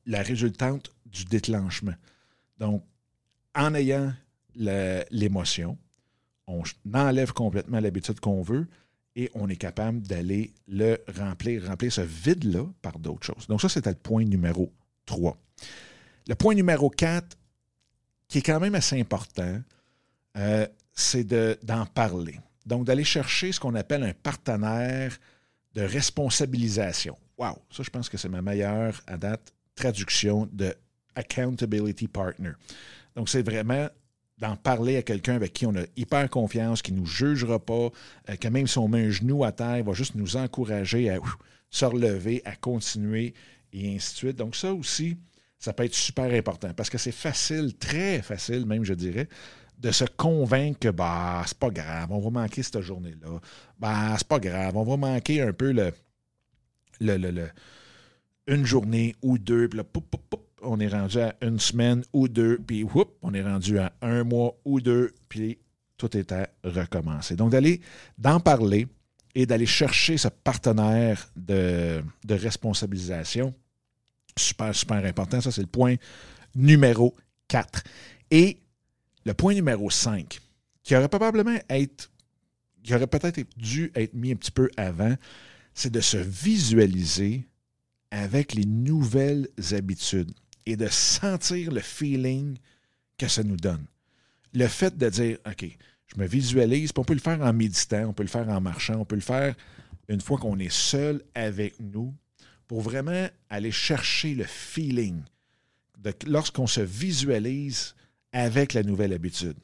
la 0.07 0.23
résultante 0.23 0.93
du 1.07 1.25
déclenchement. 1.25 1.95
Donc, 2.59 2.85
en 3.55 3.75
ayant 3.75 4.13
l'émotion, 4.55 5.77
on 6.47 6.63
enlève 6.95 7.33
complètement 7.33 7.81
l'habitude 7.81 8.21
qu'on 8.21 8.43
veut 8.43 8.67
et 9.17 9.31
on 9.35 9.49
est 9.49 9.57
capable 9.57 10.03
d'aller 10.03 10.53
le 10.69 10.99
remplir, 11.19 11.67
remplir 11.67 11.93
ce 11.93 12.03
vide-là 12.03 12.67
par 12.83 12.99
d'autres 12.99 13.27
choses. 13.27 13.47
Donc, 13.49 13.61
ça, 13.61 13.69
c'était 13.69 13.91
le 13.91 13.97
point 13.97 14.25
numéro 14.25 14.73
3. 15.07 15.37
Le 16.29 16.35
point 16.35 16.55
numéro 16.55 16.91
4, 16.91 17.37
qui 18.29 18.39
est 18.39 18.43
quand 18.43 18.61
même 18.61 18.75
assez 18.75 19.01
important, 19.01 19.61
euh, 20.37 20.67
c'est 20.93 21.25
d'en 21.65 21.87
parler. 21.87 22.39
Donc, 22.67 22.85
d'aller 22.85 23.05
chercher 23.05 23.53
ce 23.53 23.61
qu'on 23.61 23.75
appelle 23.75 24.03
un 24.03 24.13
partenaire 24.13 25.17
de 25.75 25.83
responsabilisation. 25.83 27.17
Wow, 27.39 27.59
ça, 27.71 27.83
je 27.83 27.91
pense 27.91 28.09
que 28.09 28.17
c'est 28.17 28.29
ma 28.29 28.43
meilleure 28.43 29.03
à 29.07 29.17
date 29.17 29.53
traduction 29.77 30.49
de 30.53 30.75
accountability 31.15 32.09
partner. 32.09 32.53
Donc, 33.15 33.29
c'est 33.29 33.43
vraiment 33.43 33.89
d'en 34.39 34.57
parler 34.57 34.97
à 34.97 35.03
quelqu'un 35.03 35.35
avec 35.35 35.53
qui 35.55 35.67
on 35.67 35.75
a 35.77 35.85
hyper 35.97 36.29
confiance, 36.29 36.83
qui 36.83 36.93
ne 36.93 36.99
nous 36.99 37.07
jugera 37.07 37.59
pas, 37.59 37.89
euh, 38.29 38.37
que 38.37 38.49
même 38.49 38.67
si 38.67 38.77
on 38.79 38.89
met 38.89 39.07
un 39.07 39.11
genou 39.11 39.45
à 39.45 39.53
terre, 39.53 39.79
il 39.79 39.85
va 39.85 39.95
juste 39.95 40.15
nous 40.15 40.37
encourager 40.37 41.09
à 41.09 41.19
se 41.71 41.85
relever, 41.85 42.43
à 42.45 42.55
continuer, 42.55 43.33
et 43.73 43.95
ainsi 43.95 44.13
de 44.13 44.17
suite. 44.17 44.37
Donc, 44.37 44.55
ça 44.55 44.75
aussi, 44.75 45.17
ça 45.59 45.73
peut 45.73 45.85
être 45.85 45.95
super 45.95 46.31
important 46.33 46.73
parce 46.75 46.91
que 46.91 46.99
c'est 46.99 47.13
facile, 47.13 47.77
très 47.79 48.21
facile 48.21 48.67
même, 48.67 48.85
je 48.85 48.95
dirais, 48.95 49.29
de 49.79 49.91
se 49.91 50.05
convaincre 50.05 50.79
que 50.79 50.89
bah, 50.89 51.43
c'est 51.47 51.59
pas 51.59 51.71
grave, 51.71 52.11
on 52.11 52.19
va 52.19 52.31
manquer 52.31 52.63
cette 52.63 52.81
journée-là. 52.81 53.41
Bah, 53.79 54.15
c'est 54.19 54.29
pas 54.29 54.39
grave, 54.39 54.77
on 54.77 54.85
va 54.85 54.97
manquer 54.97 55.43
un 55.43 55.53
peu 55.53 55.73
le, 55.73 55.93
le, 57.01 57.17
le 57.17 57.49
une 58.47 58.65
journée 58.65 59.15
ou 59.23 59.39
deux, 59.39 59.69
puis 59.69 59.79
là, 59.79 59.85
on 60.63 60.81
est 60.81 60.89
rendu 60.89 61.19
à 61.21 61.35
une 61.43 61.59
semaine 61.59 62.05
ou 62.13 62.29
deux, 62.29 62.59
puis 62.59 62.85
on 63.23 63.35
est 63.35 63.43
rendu 63.43 63.79
à 63.79 63.93
un 64.03 64.25
mois 64.25 64.57
ou 64.65 64.81
deux, 64.81 65.13
puis 65.29 65.59
tout 65.97 66.17
est 66.17 66.33
à 66.33 66.49
recommencer. 66.65 67.37
Donc, 67.37 67.51
d'aller, 67.51 67.81
d'en 68.19 68.41
parler 68.41 68.87
et 69.35 69.47
d'aller 69.47 69.67
chercher 69.67 70.17
ce 70.17 70.29
partenaire 70.29 71.29
de, 71.37 72.03
de 72.25 72.35
responsabilisation, 72.35 73.55
super, 74.37 74.75
super 74.75 75.05
important. 75.05 75.41
Ça, 75.41 75.51
c'est 75.51 75.63
le 75.63 75.67
point 75.67 75.97
numéro 76.55 77.15
4. 77.49 77.83
Et 78.31 78.59
le 79.25 79.35
point 79.35 79.55
numéro 79.55 79.91
5, 79.91 80.41
qui 80.83 80.97
aurait 80.97 81.09
probablement 81.09 81.59
être, 81.69 82.11
qui 82.83 82.95
aurait 82.95 83.07
peut-être 83.07 83.41
dû 83.57 83.91
être 83.95 84.15
mis 84.15 84.33
un 84.33 84.37
petit 84.37 84.51
peu 84.51 84.71
avant, 84.77 85.15
c'est 85.75 85.91
de 85.91 86.01
se 86.01 86.17
visualiser 86.17 87.47
avec 88.17 88.55
les 88.55 88.65
nouvelles 88.65 89.49
habitudes 89.73 90.33
et 90.65 90.77
de 90.77 90.89
sentir 90.89 91.71
le 91.71 91.81
feeling 91.81 92.57
que 93.19 93.29
ça 93.29 93.43
nous 93.43 93.57
donne. 93.57 93.85
le 94.53 94.69
fait 94.69 94.97
de 94.97 95.09
dire, 95.11 95.39
OK, 95.47 95.67
je 96.07 96.21
me 96.21 96.27
visualise, 96.27 96.91
on 96.97 97.05
peut 97.05 97.15
le 97.15 97.21
faire 97.21 97.43
en 97.43 97.53
méditant, 97.53 98.07
on 98.09 98.13
peut 98.15 98.23
le 98.23 98.29
faire 98.29 98.49
en 98.49 98.61
marchant, 98.61 98.95
on 98.97 99.05
peut 99.05 99.17
le 99.17 99.21
faire 99.21 99.55
une 100.09 100.21
fois 100.21 100.39
qu'on 100.39 100.59
est 100.59 100.73
seul 100.73 101.23
avec 101.35 101.79
nous, 101.79 102.15
pour 102.69 102.81
vraiment 102.81 103.29
aller 103.49 103.71
chercher 103.71 104.35
le 104.35 104.45
feeling 104.45 105.23
lorsqu'on 106.27 106.67
se 106.67 106.81
visualise 106.81 107.95
avec 108.33 108.73
la 108.73 108.83
nouvelle 108.83 109.13
habitude. 109.13 109.57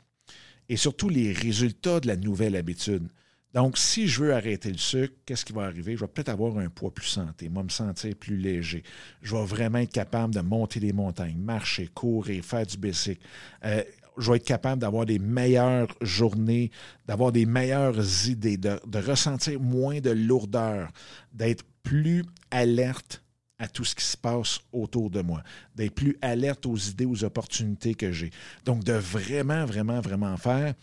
Et 0.68 0.76
surtout 0.76 1.08
les 1.08 1.32
résultats 1.32 2.00
de 2.00 2.06
la 2.06 2.16
nouvelle 2.16 2.56
habitude. 2.56 3.08
Donc, 3.54 3.76
si 3.76 4.08
je 4.08 4.22
veux 4.22 4.34
arrêter 4.34 4.70
le 4.70 4.78
sucre, 4.78 5.14
qu'est-ce 5.26 5.44
qui 5.44 5.52
va 5.52 5.64
arriver? 5.64 5.94
Je 5.94 6.00
vais 6.00 6.08
peut-être 6.08 6.30
avoir 6.30 6.56
un 6.58 6.68
poids 6.68 6.92
plus 6.92 7.06
santé, 7.06 7.48
moi 7.48 7.62
me 7.62 7.68
sentir 7.68 8.14
plus 8.16 8.36
léger. 8.36 8.82
Je 9.20 9.36
vais 9.36 9.44
vraiment 9.44 9.78
être 9.78 9.92
capable 9.92 10.34
de 10.34 10.40
monter 10.40 10.80
des 10.80 10.92
montagnes, 10.92 11.36
marcher, 11.36 11.88
courir, 11.88 12.42
faire 12.44 12.66
du 12.66 12.78
bicycle. 12.78 13.20
Euh, 13.64 13.82
je 14.18 14.30
vais 14.30 14.36
être 14.36 14.44
capable 14.44 14.80
d'avoir 14.80 15.06
des 15.06 15.18
meilleures 15.18 15.94
journées, 16.00 16.70
d'avoir 17.06 17.32
des 17.32 17.46
meilleures 17.46 18.28
idées, 18.28 18.56
de, 18.56 18.78
de 18.86 18.98
ressentir 18.98 19.60
moins 19.60 20.00
de 20.00 20.10
lourdeur, 20.10 20.90
d'être 21.32 21.64
plus 21.82 22.24
alerte 22.50 23.22
à 23.58 23.68
tout 23.68 23.84
ce 23.84 23.94
qui 23.94 24.04
se 24.04 24.16
passe 24.16 24.60
autour 24.72 25.08
de 25.08 25.22
moi, 25.22 25.42
d'être 25.74 25.94
plus 25.94 26.16
alerte 26.20 26.66
aux 26.66 26.76
idées, 26.76 27.06
aux 27.06 27.22
opportunités 27.24 27.94
que 27.94 28.12
j'ai. 28.12 28.30
Donc, 28.64 28.82
de 28.82 28.92
vraiment, 28.92 29.64
vraiment, 29.64 30.00
vraiment 30.00 30.36
faire 30.36 30.74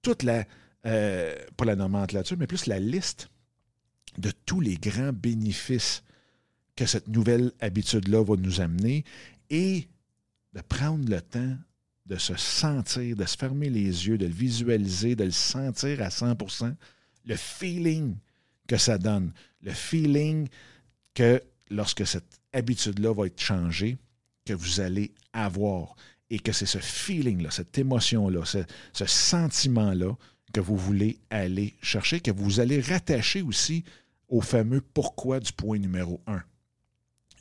toute 0.00 0.22
la, 0.22 0.44
euh, 0.86 1.34
pas 1.56 1.64
la 1.64 1.76
nomenclature, 1.76 2.36
mais 2.38 2.46
plus 2.46 2.66
la 2.66 2.78
liste 2.78 3.28
de 4.18 4.30
tous 4.46 4.60
les 4.60 4.76
grands 4.76 5.12
bénéfices 5.12 6.02
que 6.76 6.86
cette 6.86 7.08
nouvelle 7.08 7.52
habitude-là 7.60 8.22
va 8.22 8.36
nous 8.36 8.60
amener 8.60 9.04
et 9.50 9.88
de 10.52 10.60
prendre 10.60 11.08
le 11.08 11.20
temps 11.20 11.56
de 12.06 12.16
se 12.16 12.36
sentir, 12.36 13.16
de 13.16 13.24
se 13.24 13.36
fermer 13.36 13.70
les 13.70 14.06
yeux, 14.06 14.18
de 14.18 14.26
le 14.26 14.32
visualiser, 14.32 15.16
de 15.16 15.24
le 15.24 15.30
sentir 15.30 16.02
à 16.02 16.08
100% 16.08 16.74
le 17.26 17.36
feeling 17.36 18.16
que 18.68 18.76
ça 18.76 18.98
donne, 18.98 19.32
le 19.62 19.72
feeling 19.72 20.48
que 21.14 21.42
lorsque 21.70 22.06
cette 22.06 22.40
habitude-là 22.52 23.14
va 23.14 23.26
être 23.26 23.40
changée, 23.40 23.96
que 24.44 24.52
vous 24.52 24.80
allez 24.80 25.12
avoir 25.32 25.96
et 26.28 26.38
que 26.38 26.52
c'est 26.52 26.66
ce 26.66 26.78
feeling-là, 26.78 27.50
cette 27.50 27.78
émotion-là, 27.78 28.44
ce, 28.44 28.58
ce 28.92 29.06
sentiment-là 29.06 30.16
que 30.54 30.60
vous 30.60 30.76
voulez 30.76 31.18
aller 31.30 31.74
chercher, 31.82 32.20
que 32.20 32.30
vous 32.30 32.60
allez 32.60 32.80
rattacher 32.80 33.42
aussi 33.42 33.84
au 34.28 34.40
fameux 34.40 34.80
pourquoi 34.80 35.40
du 35.40 35.52
point 35.52 35.78
numéro 35.78 36.20
un. 36.28 36.42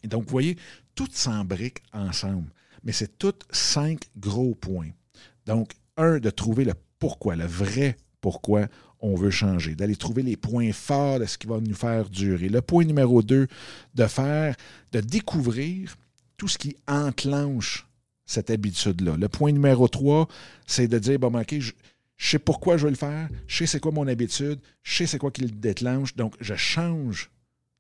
Et 0.04 0.08
donc, 0.08 0.24
vous 0.24 0.32
voyez, 0.32 0.58
tout 0.96 1.08
s'embrique 1.12 1.84
ensemble, 1.94 2.50
mais 2.84 2.92
c'est 2.92 3.18
tous 3.20 3.36
cinq 3.52 4.02
gros 4.18 4.56
points. 4.56 4.90
Donc, 5.46 5.74
un, 5.96 6.20
de 6.20 6.32
trouver 6.32 6.66
le 6.66 6.74
pourquoi, 6.98 7.36
le 7.36 7.46
vrai 7.46 7.98
pourquoi 8.20 8.68
on 9.00 9.16
veut 9.16 9.30
changer, 9.30 9.76
d'aller 9.76 9.96
trouver 9.96 10.24
les 10.24 10.38
points 10.38 10.72
forts 10.74 11.20
de 11.20 11.26
ce 11.26 11.38
qui 11.38 11.46
va 11.46 11.60
nous 11.60 11.76
faire 11.76 12.10
durer. 12.10 12.50
Le 12.50 12.62
point 12.62 12.84
numéro 12.84 13.22
deux, 13.22 13.48
de 13.94 14.08
faire, 14.08 14.56
de 14.92 15.02
découvrir 15.02 15.96
tout 16.38 16.48
ce 16.48 16.58
qui 16.58 16.78
enclenche 16.88 17.86
cette 18.26 18.50
habitude-là. 18.50 19.18
Le 19.18 19.30
point 19.30 19.52
numéro 19.52 19.88
trois, 19.88 20.28
c'est 20.66 20.88
de 20.88 20.98
dire, 20.98 21.20
bon, 21.20 21.38
OK, 21.38 21.54
je, 22.18 22.32
sais 22.32 22.40
pourquoi 22.40 22.78
je 22.78 22.84
veux 22.84 22.92
le 22.92 22.96
faire, 22.96 23.30
je 23.48 23.58
sais 23.58 23.68
c'est 23.68 23.80
quoi 23.80 23.92
mon 23.92 24.08
habitude, 24.08 24.60
je 24.84 24.98
sais 24.98 25.08
c'est 25.08 25.18
quoi 25.18 25.32
qui 25.32 25.42
le 25.42 25.50
déclenche, 25.50 26.16
donc 26.16 26.36
je 26.40 26.56
change 26.56 27.32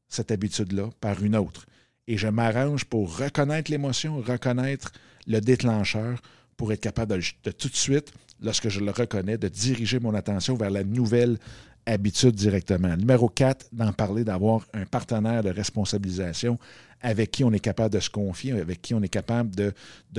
cette 0.09 0.31
habitude-là 0.31 0.89
par 0.99 1.23
une 1.23 1.35
autre. 1.35 1.65
Et 2.07 2.17
je 2.17 2.27
m'arrange 2.27 2.85
pour 2.85 3.17
reconnaître 3.17 3.71
l'émotion, 3.71 4.21
reconnaître 4.21 4.91
le 5.25 5.39
déclencheur, 5.39 6.21
pour 6.57 6.71
être 6.71 6.81
capable 6.81 7.19
de, 7.43 7.51
tout 7.51 7.69
de 7.69 7.75
suite, 7.75 8.13
lorsque 8.41 8.69
je 8.69 8.79
le 8.79 8.91
reconnais, 8.91 9.37
de 9.37 9.47
diriger 9.47 9.99
mon 9.99 10.13
attention 10.13 10.55
vers 10.55 10.69
la 10.69 10.83
nouvelle 10.83 11.37
habitude 11.85 12.35
directement. 12.35 12.95
Numéro 12.95 13.29
4, 13.29 13.67
d'en 13.71 13.91
parler, 13.93 14.23
d'avoir 14.23 14.65
un 14.73 14.85
partenaire 14.85 15.43
de 15.43 15.49
responsabilisation 15.49 16.57
avec 17.03 17.31
qui 17.31 17.43
on 17.43 17.51
est 17.51 17.59
capable 17.59 17.93
de 17.93 17.99
se 17.99 18.09
confier, 18.09 18.53
avec 18.53 18.81
qui 18.81 18.93
on 18.93 19.01
est 19.01 19.09
capable 19.09 19.53
de, 19.53 19.73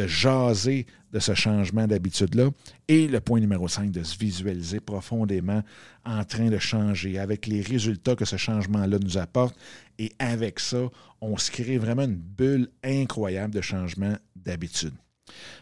jaser 0.06 0.86
de 1.12 1.18
ce 1.18 1.34
changement 1.34 1.86
d'habitude-là. 1.86 2.50
Et 2.88 3.08
le 3.08 3.20
point 3.20 3.40
numéro 3.40 3.66
5, 3.66 3.90
de 3.90 4.02
se 4.02 4.18
visualiser 4.18 4.80
profondément 4.80 5.62
en 6.04 6.22
train 6.24 6.50
de 6.50 6.58
changer, 6.58 7.18
avec 7.18 7.46
les 7.46 7.62
résultats 7.62 8.14
que 8.14 8.26
ce 8.26 8.36
changement-là 8.36 8.98
nous 8.98 9.16
apporte. 9.16 9.56
Et 9.98 10.12
avec 10.18 10.60
ça, 10.60 10.90
on 11.22 11.38
se 11.38 11.50
crée 11.50 11.78
vraiment 11.78 12.02
une 12.02 12.16
bulle 12.16 12.68
incroyable 12.82 13.54
de 13.54 13.62
changement 13.62 14.16
d'habitude. 14.36 14.92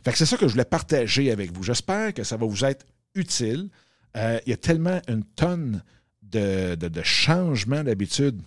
C'est 0.05 0.27
ça 0.27 0.37
que 0.37 0.49
je 0.49 0.53
voulais 0.53 0.65
partager 0.65 1.31
avec 1.31 1.53
vous. 1.53 1.62
J'espère 1.62 2.12
que 2.12 2.25
ça 2.25 2.37
va 2.37 2.47
vous 2.47 2.65
être 2.65 2.85
utile. 3.15 3.69
Euh, 4.16 4.38
il 4.46 4.51
y 4.51 4.53
a 4.53 4.57
tellement 4.57 5.01
une 5.09 5.25
tonne 5.25 5.83
de, 6.22 7.03
changements 7.03 7.85
d'habitude 7.85 8.40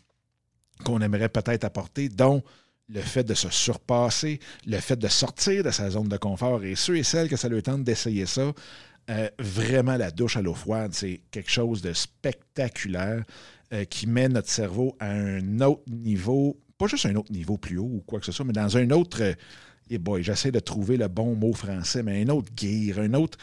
qu'on 0.83 1.01
aimerait 1.01 1.29
peut-être 1.29 1.63
apporter, 1.63 2.09
dont 2.09 2.43
le 2.89 3.01
fait 3.01 3.23
de 3.23 3.33
se 3.33 3.49
surpasser, 3.49 4.39
le 4.65 4.77
fait 4.77 4.97
de 4.97 5.07
sortir 5.07 5.63
de 5.63 5.71
sa 5.71 5.89
zone 5.89 6.07
de 6.07 6.17
confort. 6.17 6.63
Et 6.63 6.75
ceux 6.75 6.97
et 6.97 7.03
celles 7.03 7.29
que 7.29 7.35
ça 7.35 7.49
leur 7.49 7.63
tente 7.63 7.83
d'essayer 7.83 8.25
ça, 8.25 8.53
euh, 9.09 9.29
vraiment 9.39 9.97
la 9.97 10.11
douche 10.11 10.37
à 10.37 10.41
l'eau 10.41 10.53
froide, 10.53 10.93
c'est 10.93 11.21
quelque 11.31 11.51
chose 11.51 11.81
de 11.81 11.93
spectaculaire 11.93 13.23
euh, 13.73 13.85
qui 13.85 14.07
met 14.07 14.29
notre 14.29 14.49
cerveau 14.49 14.95
à 14.99 15.11
un 15.11 15.61
autre 15.61 15.83
niveau, 15.87 16.59
pas 16.77 16.87
juste 16.87 17.05
un 17.05 17.15
autre 17.15 17.31
niveau 17.31 17.57
plus 17.57 17.77
haut 17.77 17.89
ou 17.91 18.03
quoi 18.05 18.19
que 18.19 18.25
ce 18.25 18.31
soit, 18.31 18.45
mais 18.45 18.53
dans 18.53 18.77
un 18.77 18.89
autre. 18.91 19.21
et 19.21 19.35
euh, 19.91 19.97
boy, 19.99 20.23
j'essaie 20.23 20.51
de 20.51 20.59
trouver 20.59 20.97
le 20.97 21.07
bon 21.07 21.35
mot 21.35 21.53
français, 21.53 22.03
mais 22.03 22.23
un 22.23 22.29
autre 22.29 22.49
gear, 22.55 22.99
un 22.99 23.13
autre. 23.13 23.37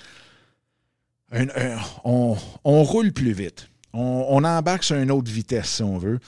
On, 2.05 2.37
roule 2.64 3.12
plus 3.12 3.33
vite. 3.33 3.68
On, 3.92 4.45
embarque 4.45 4.85
sur 4.85 4.97
une 4.97 5.11
autre 5.11 5.31
vitesse, 5.31 5.68
si 5.68 5.83
on 5.83 5.99
veut. 5.99 6.18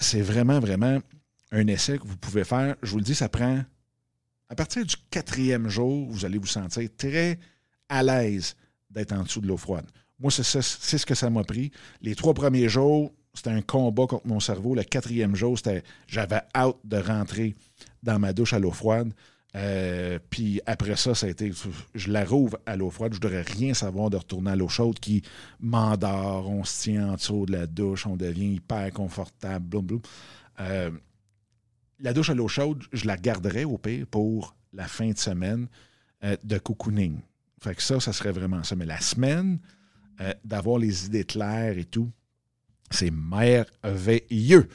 c'est 0.00 0.22
vraiment, 0.22 0.60
vraiment 0.60 0.98
un 1.52 1.66
essai 1.66 1.98
que 1.98 2.06
vous 2.06 2.16
pouvez 2.16 2.44
faire. 2.44 2.76
Je 2.82 2.90
vous 2.90 2.98
le 2.98 3.04
dis, 3.04 3.14
ça 3.14 3.28
prend. 3.28 3.60
À 4.50 4.54
partir 4.54 4.84
du 4.84 4.94
quatrième 5.10 5.68
jour, 5.68 6.08
vous 6.10 6.24
allez 6.24 6.38
vous 6.38 6.46
sentir 6.46 6.88
très 6.96 7.38
à 7.88 8.02
l'aise 8.02 8.56
d'être 8.90 9.12
en 9.12 9.22
dessous 9.22 9.40
de 9.40 9.46
l'eau 9.46 9.56
froide. 9.56 9.86
Moi, 10.18 10.30
c'est 10.30 10.42
ce 10.42 11.06
que 11.06 11.14
ça 11.14 11.30
m'a 11.30 11.44
pris. 11.44 11.70
Les 12.00 12.14
trois 12.14 12.34
premiers 12.34 12.68
jours, 12.68 13.12
c'était 13.34 13.50
un 13.50 13.62
combat 13.62 14.06
contre 14.06 14.26
mon 14.26 14.40
cerveau. 14.40 14.74
Le 14.74 14.82
quatrième 14.82 15.36
jour, 15.36 15.56
c'était 15.56 15.84
j'avais 16.06 16.40
hâte 16.54 16.76
de 16.84 16.96
rentrer 16.96 17.54
dans 18.02 18.18
ma 18.18 18.32
douche 18.32 18.52
à 18.52 18.58
l'eau 18.58 18.72
froide. 18.72 19.12
Euh, 19.58 20.20
puis 20.30 20.60
après 20.66 20.94
ça, 20.94 21.14
ça 21.14 21.26
a 21.26 21.30
été, 21.30 21.52
je 21.94 22.12
la 22.12 22.24
rouvre 22.24 22.58
à 22.64 22.76
l'eau 22.76 22.90
froide. 22.90 23.12
Je 23.12 23.18
ne 23.18 23.22
voudrais 23.22 23.42
rien 23.42 23.74
savoir 23.74 24.08
de 24.08 24.16
retourner 24.16 24.52
à 24.52 24.56
l'eau 24.56 24.68
chaude 24.68 24.98
qui 25.00 25.22
m'endort. 25.60 26.48
On 26.48 26.64
se 26.64 26.82
tient 26.82 27.10
en 27.10 27.14
dessous 27.14 27.46
de 27.46 27.52
la 27.52 27.66
douche, 27.66 28.06
on 28.06 28.16
devient 28.16 28.54
hyper 28.54 28.92
confortable. 28.92 29.66
Blum, 29.66 30.00
euh, 30.60 30.90
la 31.98 32.12
douche 32.12 32.30
à 32.30 32.34
l'eau 32.34 32.46
chaude, 32.46 32.84
je 32.92 33.06
la 33.06 33.16
garderais 33.16 33.64
au 33.64 33.78
pire 33.78 34.06
pour 34.06 34.54
la 34.72 34.86
fin 34.86 35.10
de 35.10 35.18
semaine 35.18 35.66
euh, 36.22 36.36
de 36.44 36.58
cocooning. 36.58 37.18
Fait 37.60 37.74
que 37.74 37.82
ça, 37.82 37.98
ça 37.98 38.12
serait 38.12 38.32
vraiment 38.32 38.62
ça. 38.62 38.76
Mais 38.76 38.86
la 38.86 39.00
semaine, 39.00 39.58
d'avoir 40.44 40.78
les 40.78 41.06
idées 41.06 41.22
claires 41.22 41.78
et 41.78 41.84
tout, 41.84 42.10
c'est 42.90 43.12
merveilleux. 43.12 44.68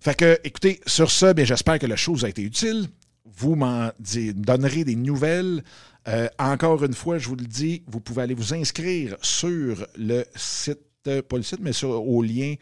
Fait 0.00 0.16
que, 0.16 0.38
écoutez, 0.42 0.80
sur 0.86 1.10
ça, 1.10 1.32
j'espère 1.36 1.78
que 1.78 1.86
la 1.86 1.96
chose 1.96 2.24
a 2.24 2.28
été 2.28 2.42
utile. 2.42 2.88
Vous 3.24 3.54
m'en 3.54 3.90
donnerez 4.34 4.84
des 4.84 4.96
nouvelles. 4.96 5.62
Euh, 6.08 6.28
encore 6.38 6.82
une 6.84 6.94
fois, 6.94 7.18
je 7.18 7.28
vous 7.28 7.36
le 7.36 7.46
dis, 7.46 7.82
vous 7.86 8.00
pouvez 8.00 8.22
aller 8.22 8.34
vous 8.34 8.54
inscrire 8.54 9.16
sur 9.20 9.86
le 9.96 10.24
site, 10.34 10.80
pas 11.04 11.36
le 11.36 11.42
site, 11.42 11.60
mais 11.60 11.72
sur, 11.72 11.90
au 11.90 12.22
lien 12.22 12.54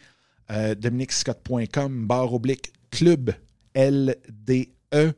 euh, 0.50 0.74
dominicscott.com 0.74 2.06
barre 2.06 2.32
oblique 2.32 2.72
club 2.90 3.32
LDE 3.74 5.14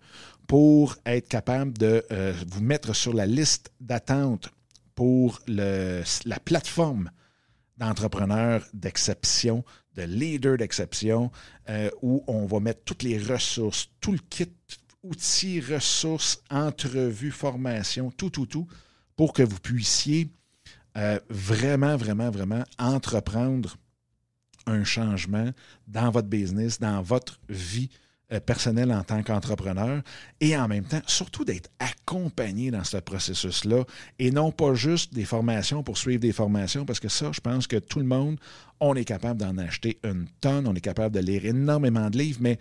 pour 0.49 0.97
être 1.07 1.29
capable 1.29 1.79
de 1.79 2.05
euh, 2.11 2.35
vous 2.49 2.61
mettre 2.61 2.95
sur 2.95 3.15
la 3.15 3.27
liste 3.27 3.71
d'attente 3.81 4.51
pour 4.97 5.41
le, 5.47 6.03
la 6.25 6.41
plateforme 6.41 7.11
d'entrepreneurs 7.79 8.67
d'exception, 8.75 9.65
de 9.95 10.03
leaders 10.03 10.59
d'exception, 10.59 11.31
euh, 11.69 11.91
où 12.03 12.25
on 12.27 12.47
va 12.47 12.61
mettre 12.61 12.83
toutes 12.85 13.05
les 13.05 13.17
ressources, 13.17 13.89
tout 14.01 14.13
le 14.13 14.19
kit, 14.29 14.53
outils, 15.03 15.61
ressources, 15.61 16.43
entrevues, 16.51 17.31
formation, 17.31 18.11
tout, 18.11 18.31
tout, 18.31 18.47
tout, 18.47 18.67
pour 19.17 19.33
que 19.33 19.43
vous 19.43 19.61
puissiez 19.61 20.29
euh, 20.97 21.19
vraiment, 21.29 21.97
vraiment, 21.97 22.31
vraiment 22.31 22.65
entreprendre 22.79 23.77
un 24.67 24.85
changement 24.85 25.51
dans 25.87 26.11
votre 26.11 26.29
business, 26.29 26.79
dans 26.79 27.01
votre 27.03 27.41
vie 27.49 27.91
euh, 28.33 28.39
personnel 28.39 28.93
en 28.93 29.03
tant 29.03 29.23
qu'entrepreneur 29.23 30.03
et 30.41 30.57
en 30.57 30.69
même 30.69 30.85
temps, 30.85 31.01
surtout 31.07 31.45
d'être 31.45 31.69
accompagné 31.79 32.71
dans 32.71 32.85
ce 32.85 32.99
processus-là 32.99 33.85
et 34.21 34.31
non 34.31 34.53
pas 34.53 34.75
juste 34.75 35.13
des 35.13 35.25
formations 35.25 35.83
pour 35.83 35.99
suivre 35.99 36.21
des 36.21 36.33
formations 36.33 36.85
parce 36.85 37.01
que 37.01 37.09
ça, 37.09 37.33
je 37.33 37.41
pense 37.41 37.67
que 37.67 37.77
tout 37.77 37.99
le 37.99 38.05
monde, 38.05 38.39
on 38.79 38.95
est 38.95 39.05
capable 39.05 39.41
d'en 39.41 39.59
acheter 39.59 39.99
une 40.05 40.29
tonne, 40.41 40.69
on 40.69 40.75
est 40.75 40.81
capable 40.81 41.15
de 41.15 41.21
lire 41.21 41.45
énormément 41.45 42.09
de 42.09 42.19
livres, 42.19 42.39
mais 42.41 42.59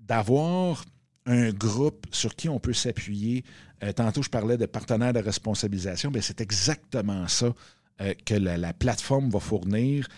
d'avoir 0.00 0.84
un 1.26 1.50
groupe 1.50 2.06
sur 2.10 2.34
qui 2.34 2.48
on 2.48 2.58
peut 2.58 2.72
s'appuyer. 2.72 3.44
Euh, 3.82 3.92
tantôt, 3.92 4.22
je 4.22 4.30
parlais 4.30 4.56
de 4.56 4.66
partenaires 4.66 5.12
de 5.12 5.20
responsabilisation. 5.20 6.10
Ben, 6.10 6.22
c'est 6.22 6.40
exactement 6.40 7.26
ça 7.28 7.52
euh, 8.00 8.14
que 8.24 8.34
la, 8.34 8.72
plateforme 8.72 9.30
va 9.30 9.40
fournir 9.40 10.08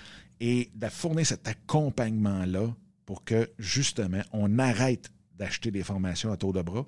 et 0.41 0.71
de 0.75 0.89
fournir 0.89 1.27
cet 1.27 1.49
accompagnement-là 1.49 2.75
pour 3.07 3.25
que, 3.25 3.51
justement, 3.59 4.23
on 4.33 4.59
arrête 4.59 5.11
d'acheter 5.35 5.71
des 5.71 5.83
formations 5.83 6.31
à 6.31 6.37
tour 6.37 6.53
de 6.53 6.63
bras 6.63 6.87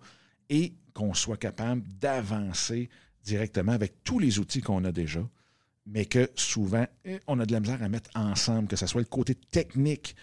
et 0.49 0.75
qu'on 0.93 1.15
soit 1.15 1.37
capable 1.37 1.83
d'avancer 2.01 2.89
directement 3.25 3.73
avec 3.73 4.03
tous 4.05 4.19
les 4.19 4.39
outils 4.39 4.61
qu'on 4.61 4.85
a 4.85 4.93
déjà, 4.93 5.21
mais 5.87 6.05
que 6.05 6.31
souvent, 6.35 6.87
eh, 7.05 7.21
on 7.27 7.39
a 7.41 7.47
de 7.47 7.53
la 7.53 7.61
misère 7.61 7.83
à 7.83 7.89
mettre 7.89 8.11
ensemble, 8.15 8.69
que 8.69 8.77
ce 8.77 8.87
soit 8.87 9.01
le 9.01 9.07
côté 9.07 9.35
technique 9.35 10.15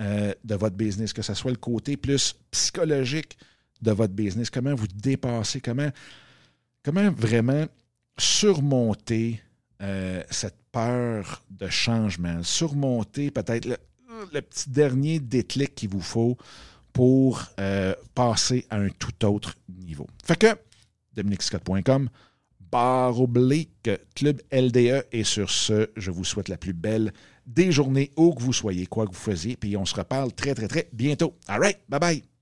euh, 0.00 0.34
de 0.44 0.54
votre 0.54 0.76
business, 0.76 1.12
que 1.12 1.22
ce 1.22 1.34
soit 1.34 1.50
le 1.50 1.56
côté 1.56 1.96
plus 1.96 2.36
psychologique 2.50 3.38
de 3.80 3.92
votre 3.92 4.12
business, 4.12 4.50
comment 4.50 4.74
vous 4.74 4.86
dépassez, 4.88 5.60
comment, 5.60 5.90
comment 6.82 7.10
vraiment 7.10 7.66
surmonter 8.18 9.40
euh, 9.82 10.22
cette 10.30 10.56
peur 10.72 11.42
de 11.50 11.68
changement, 11.68 12.42
surmonter 12.42 13.30
peut-être 13.30 13.66
le, 13.66 14.40
petit 14.42 14.70
dernier 14.70 15.20
déclic 15.20 15.74
qu'il 15.74 15.90
vous 15.90 16.00
faut 16.00 16.36
pour 16.92 17.42
euh, 17.60 17.94
passer 18.14 18.66
à 18.70 18.76
un 18.76 18.88
tout 18.88 19.24
autre 19.24 19.54
niveau. 19.68 20.06
Fait 20.24 20.36
que, 20.36 20.58
dominicscott.com, 21.14 22.08
barre 22.70 23.20
oblique, 23.20 23.90
Club 24.14 24.40
LDE, 24.52 25.06
et 25.12 25.24
sur 25.24 25.50
ce, 25.50 25.90
je 25.96 26.10
vous 26.10 26.24
souhaite 26.24 26.48
la 26.48 26.56
plus 26.56 26.72
belle 26.72 27.12
des 27.46 27.72
journées 27.72 28.10
où 28.16 28.34
que 28.34 28.42
vous 28.42 28.52
soyez, 28.52 28.86
quoi 28.86 29.06
que 29.06 29.12
vous 29.12 29.18
faisiez, 29.18 29.56
puis 29.56 29.76
on 29.76 29.84
se 29.84 29.94
reparle 29.94 30.32
très, 30.32 30.54
très, 30.54 30.68
très 30.68 30.88
bientôt. 30.92 31.34
All 31.48 31.60
right, 31.60 31.78
bye 31.88 32.00
bye. 32.00 32.35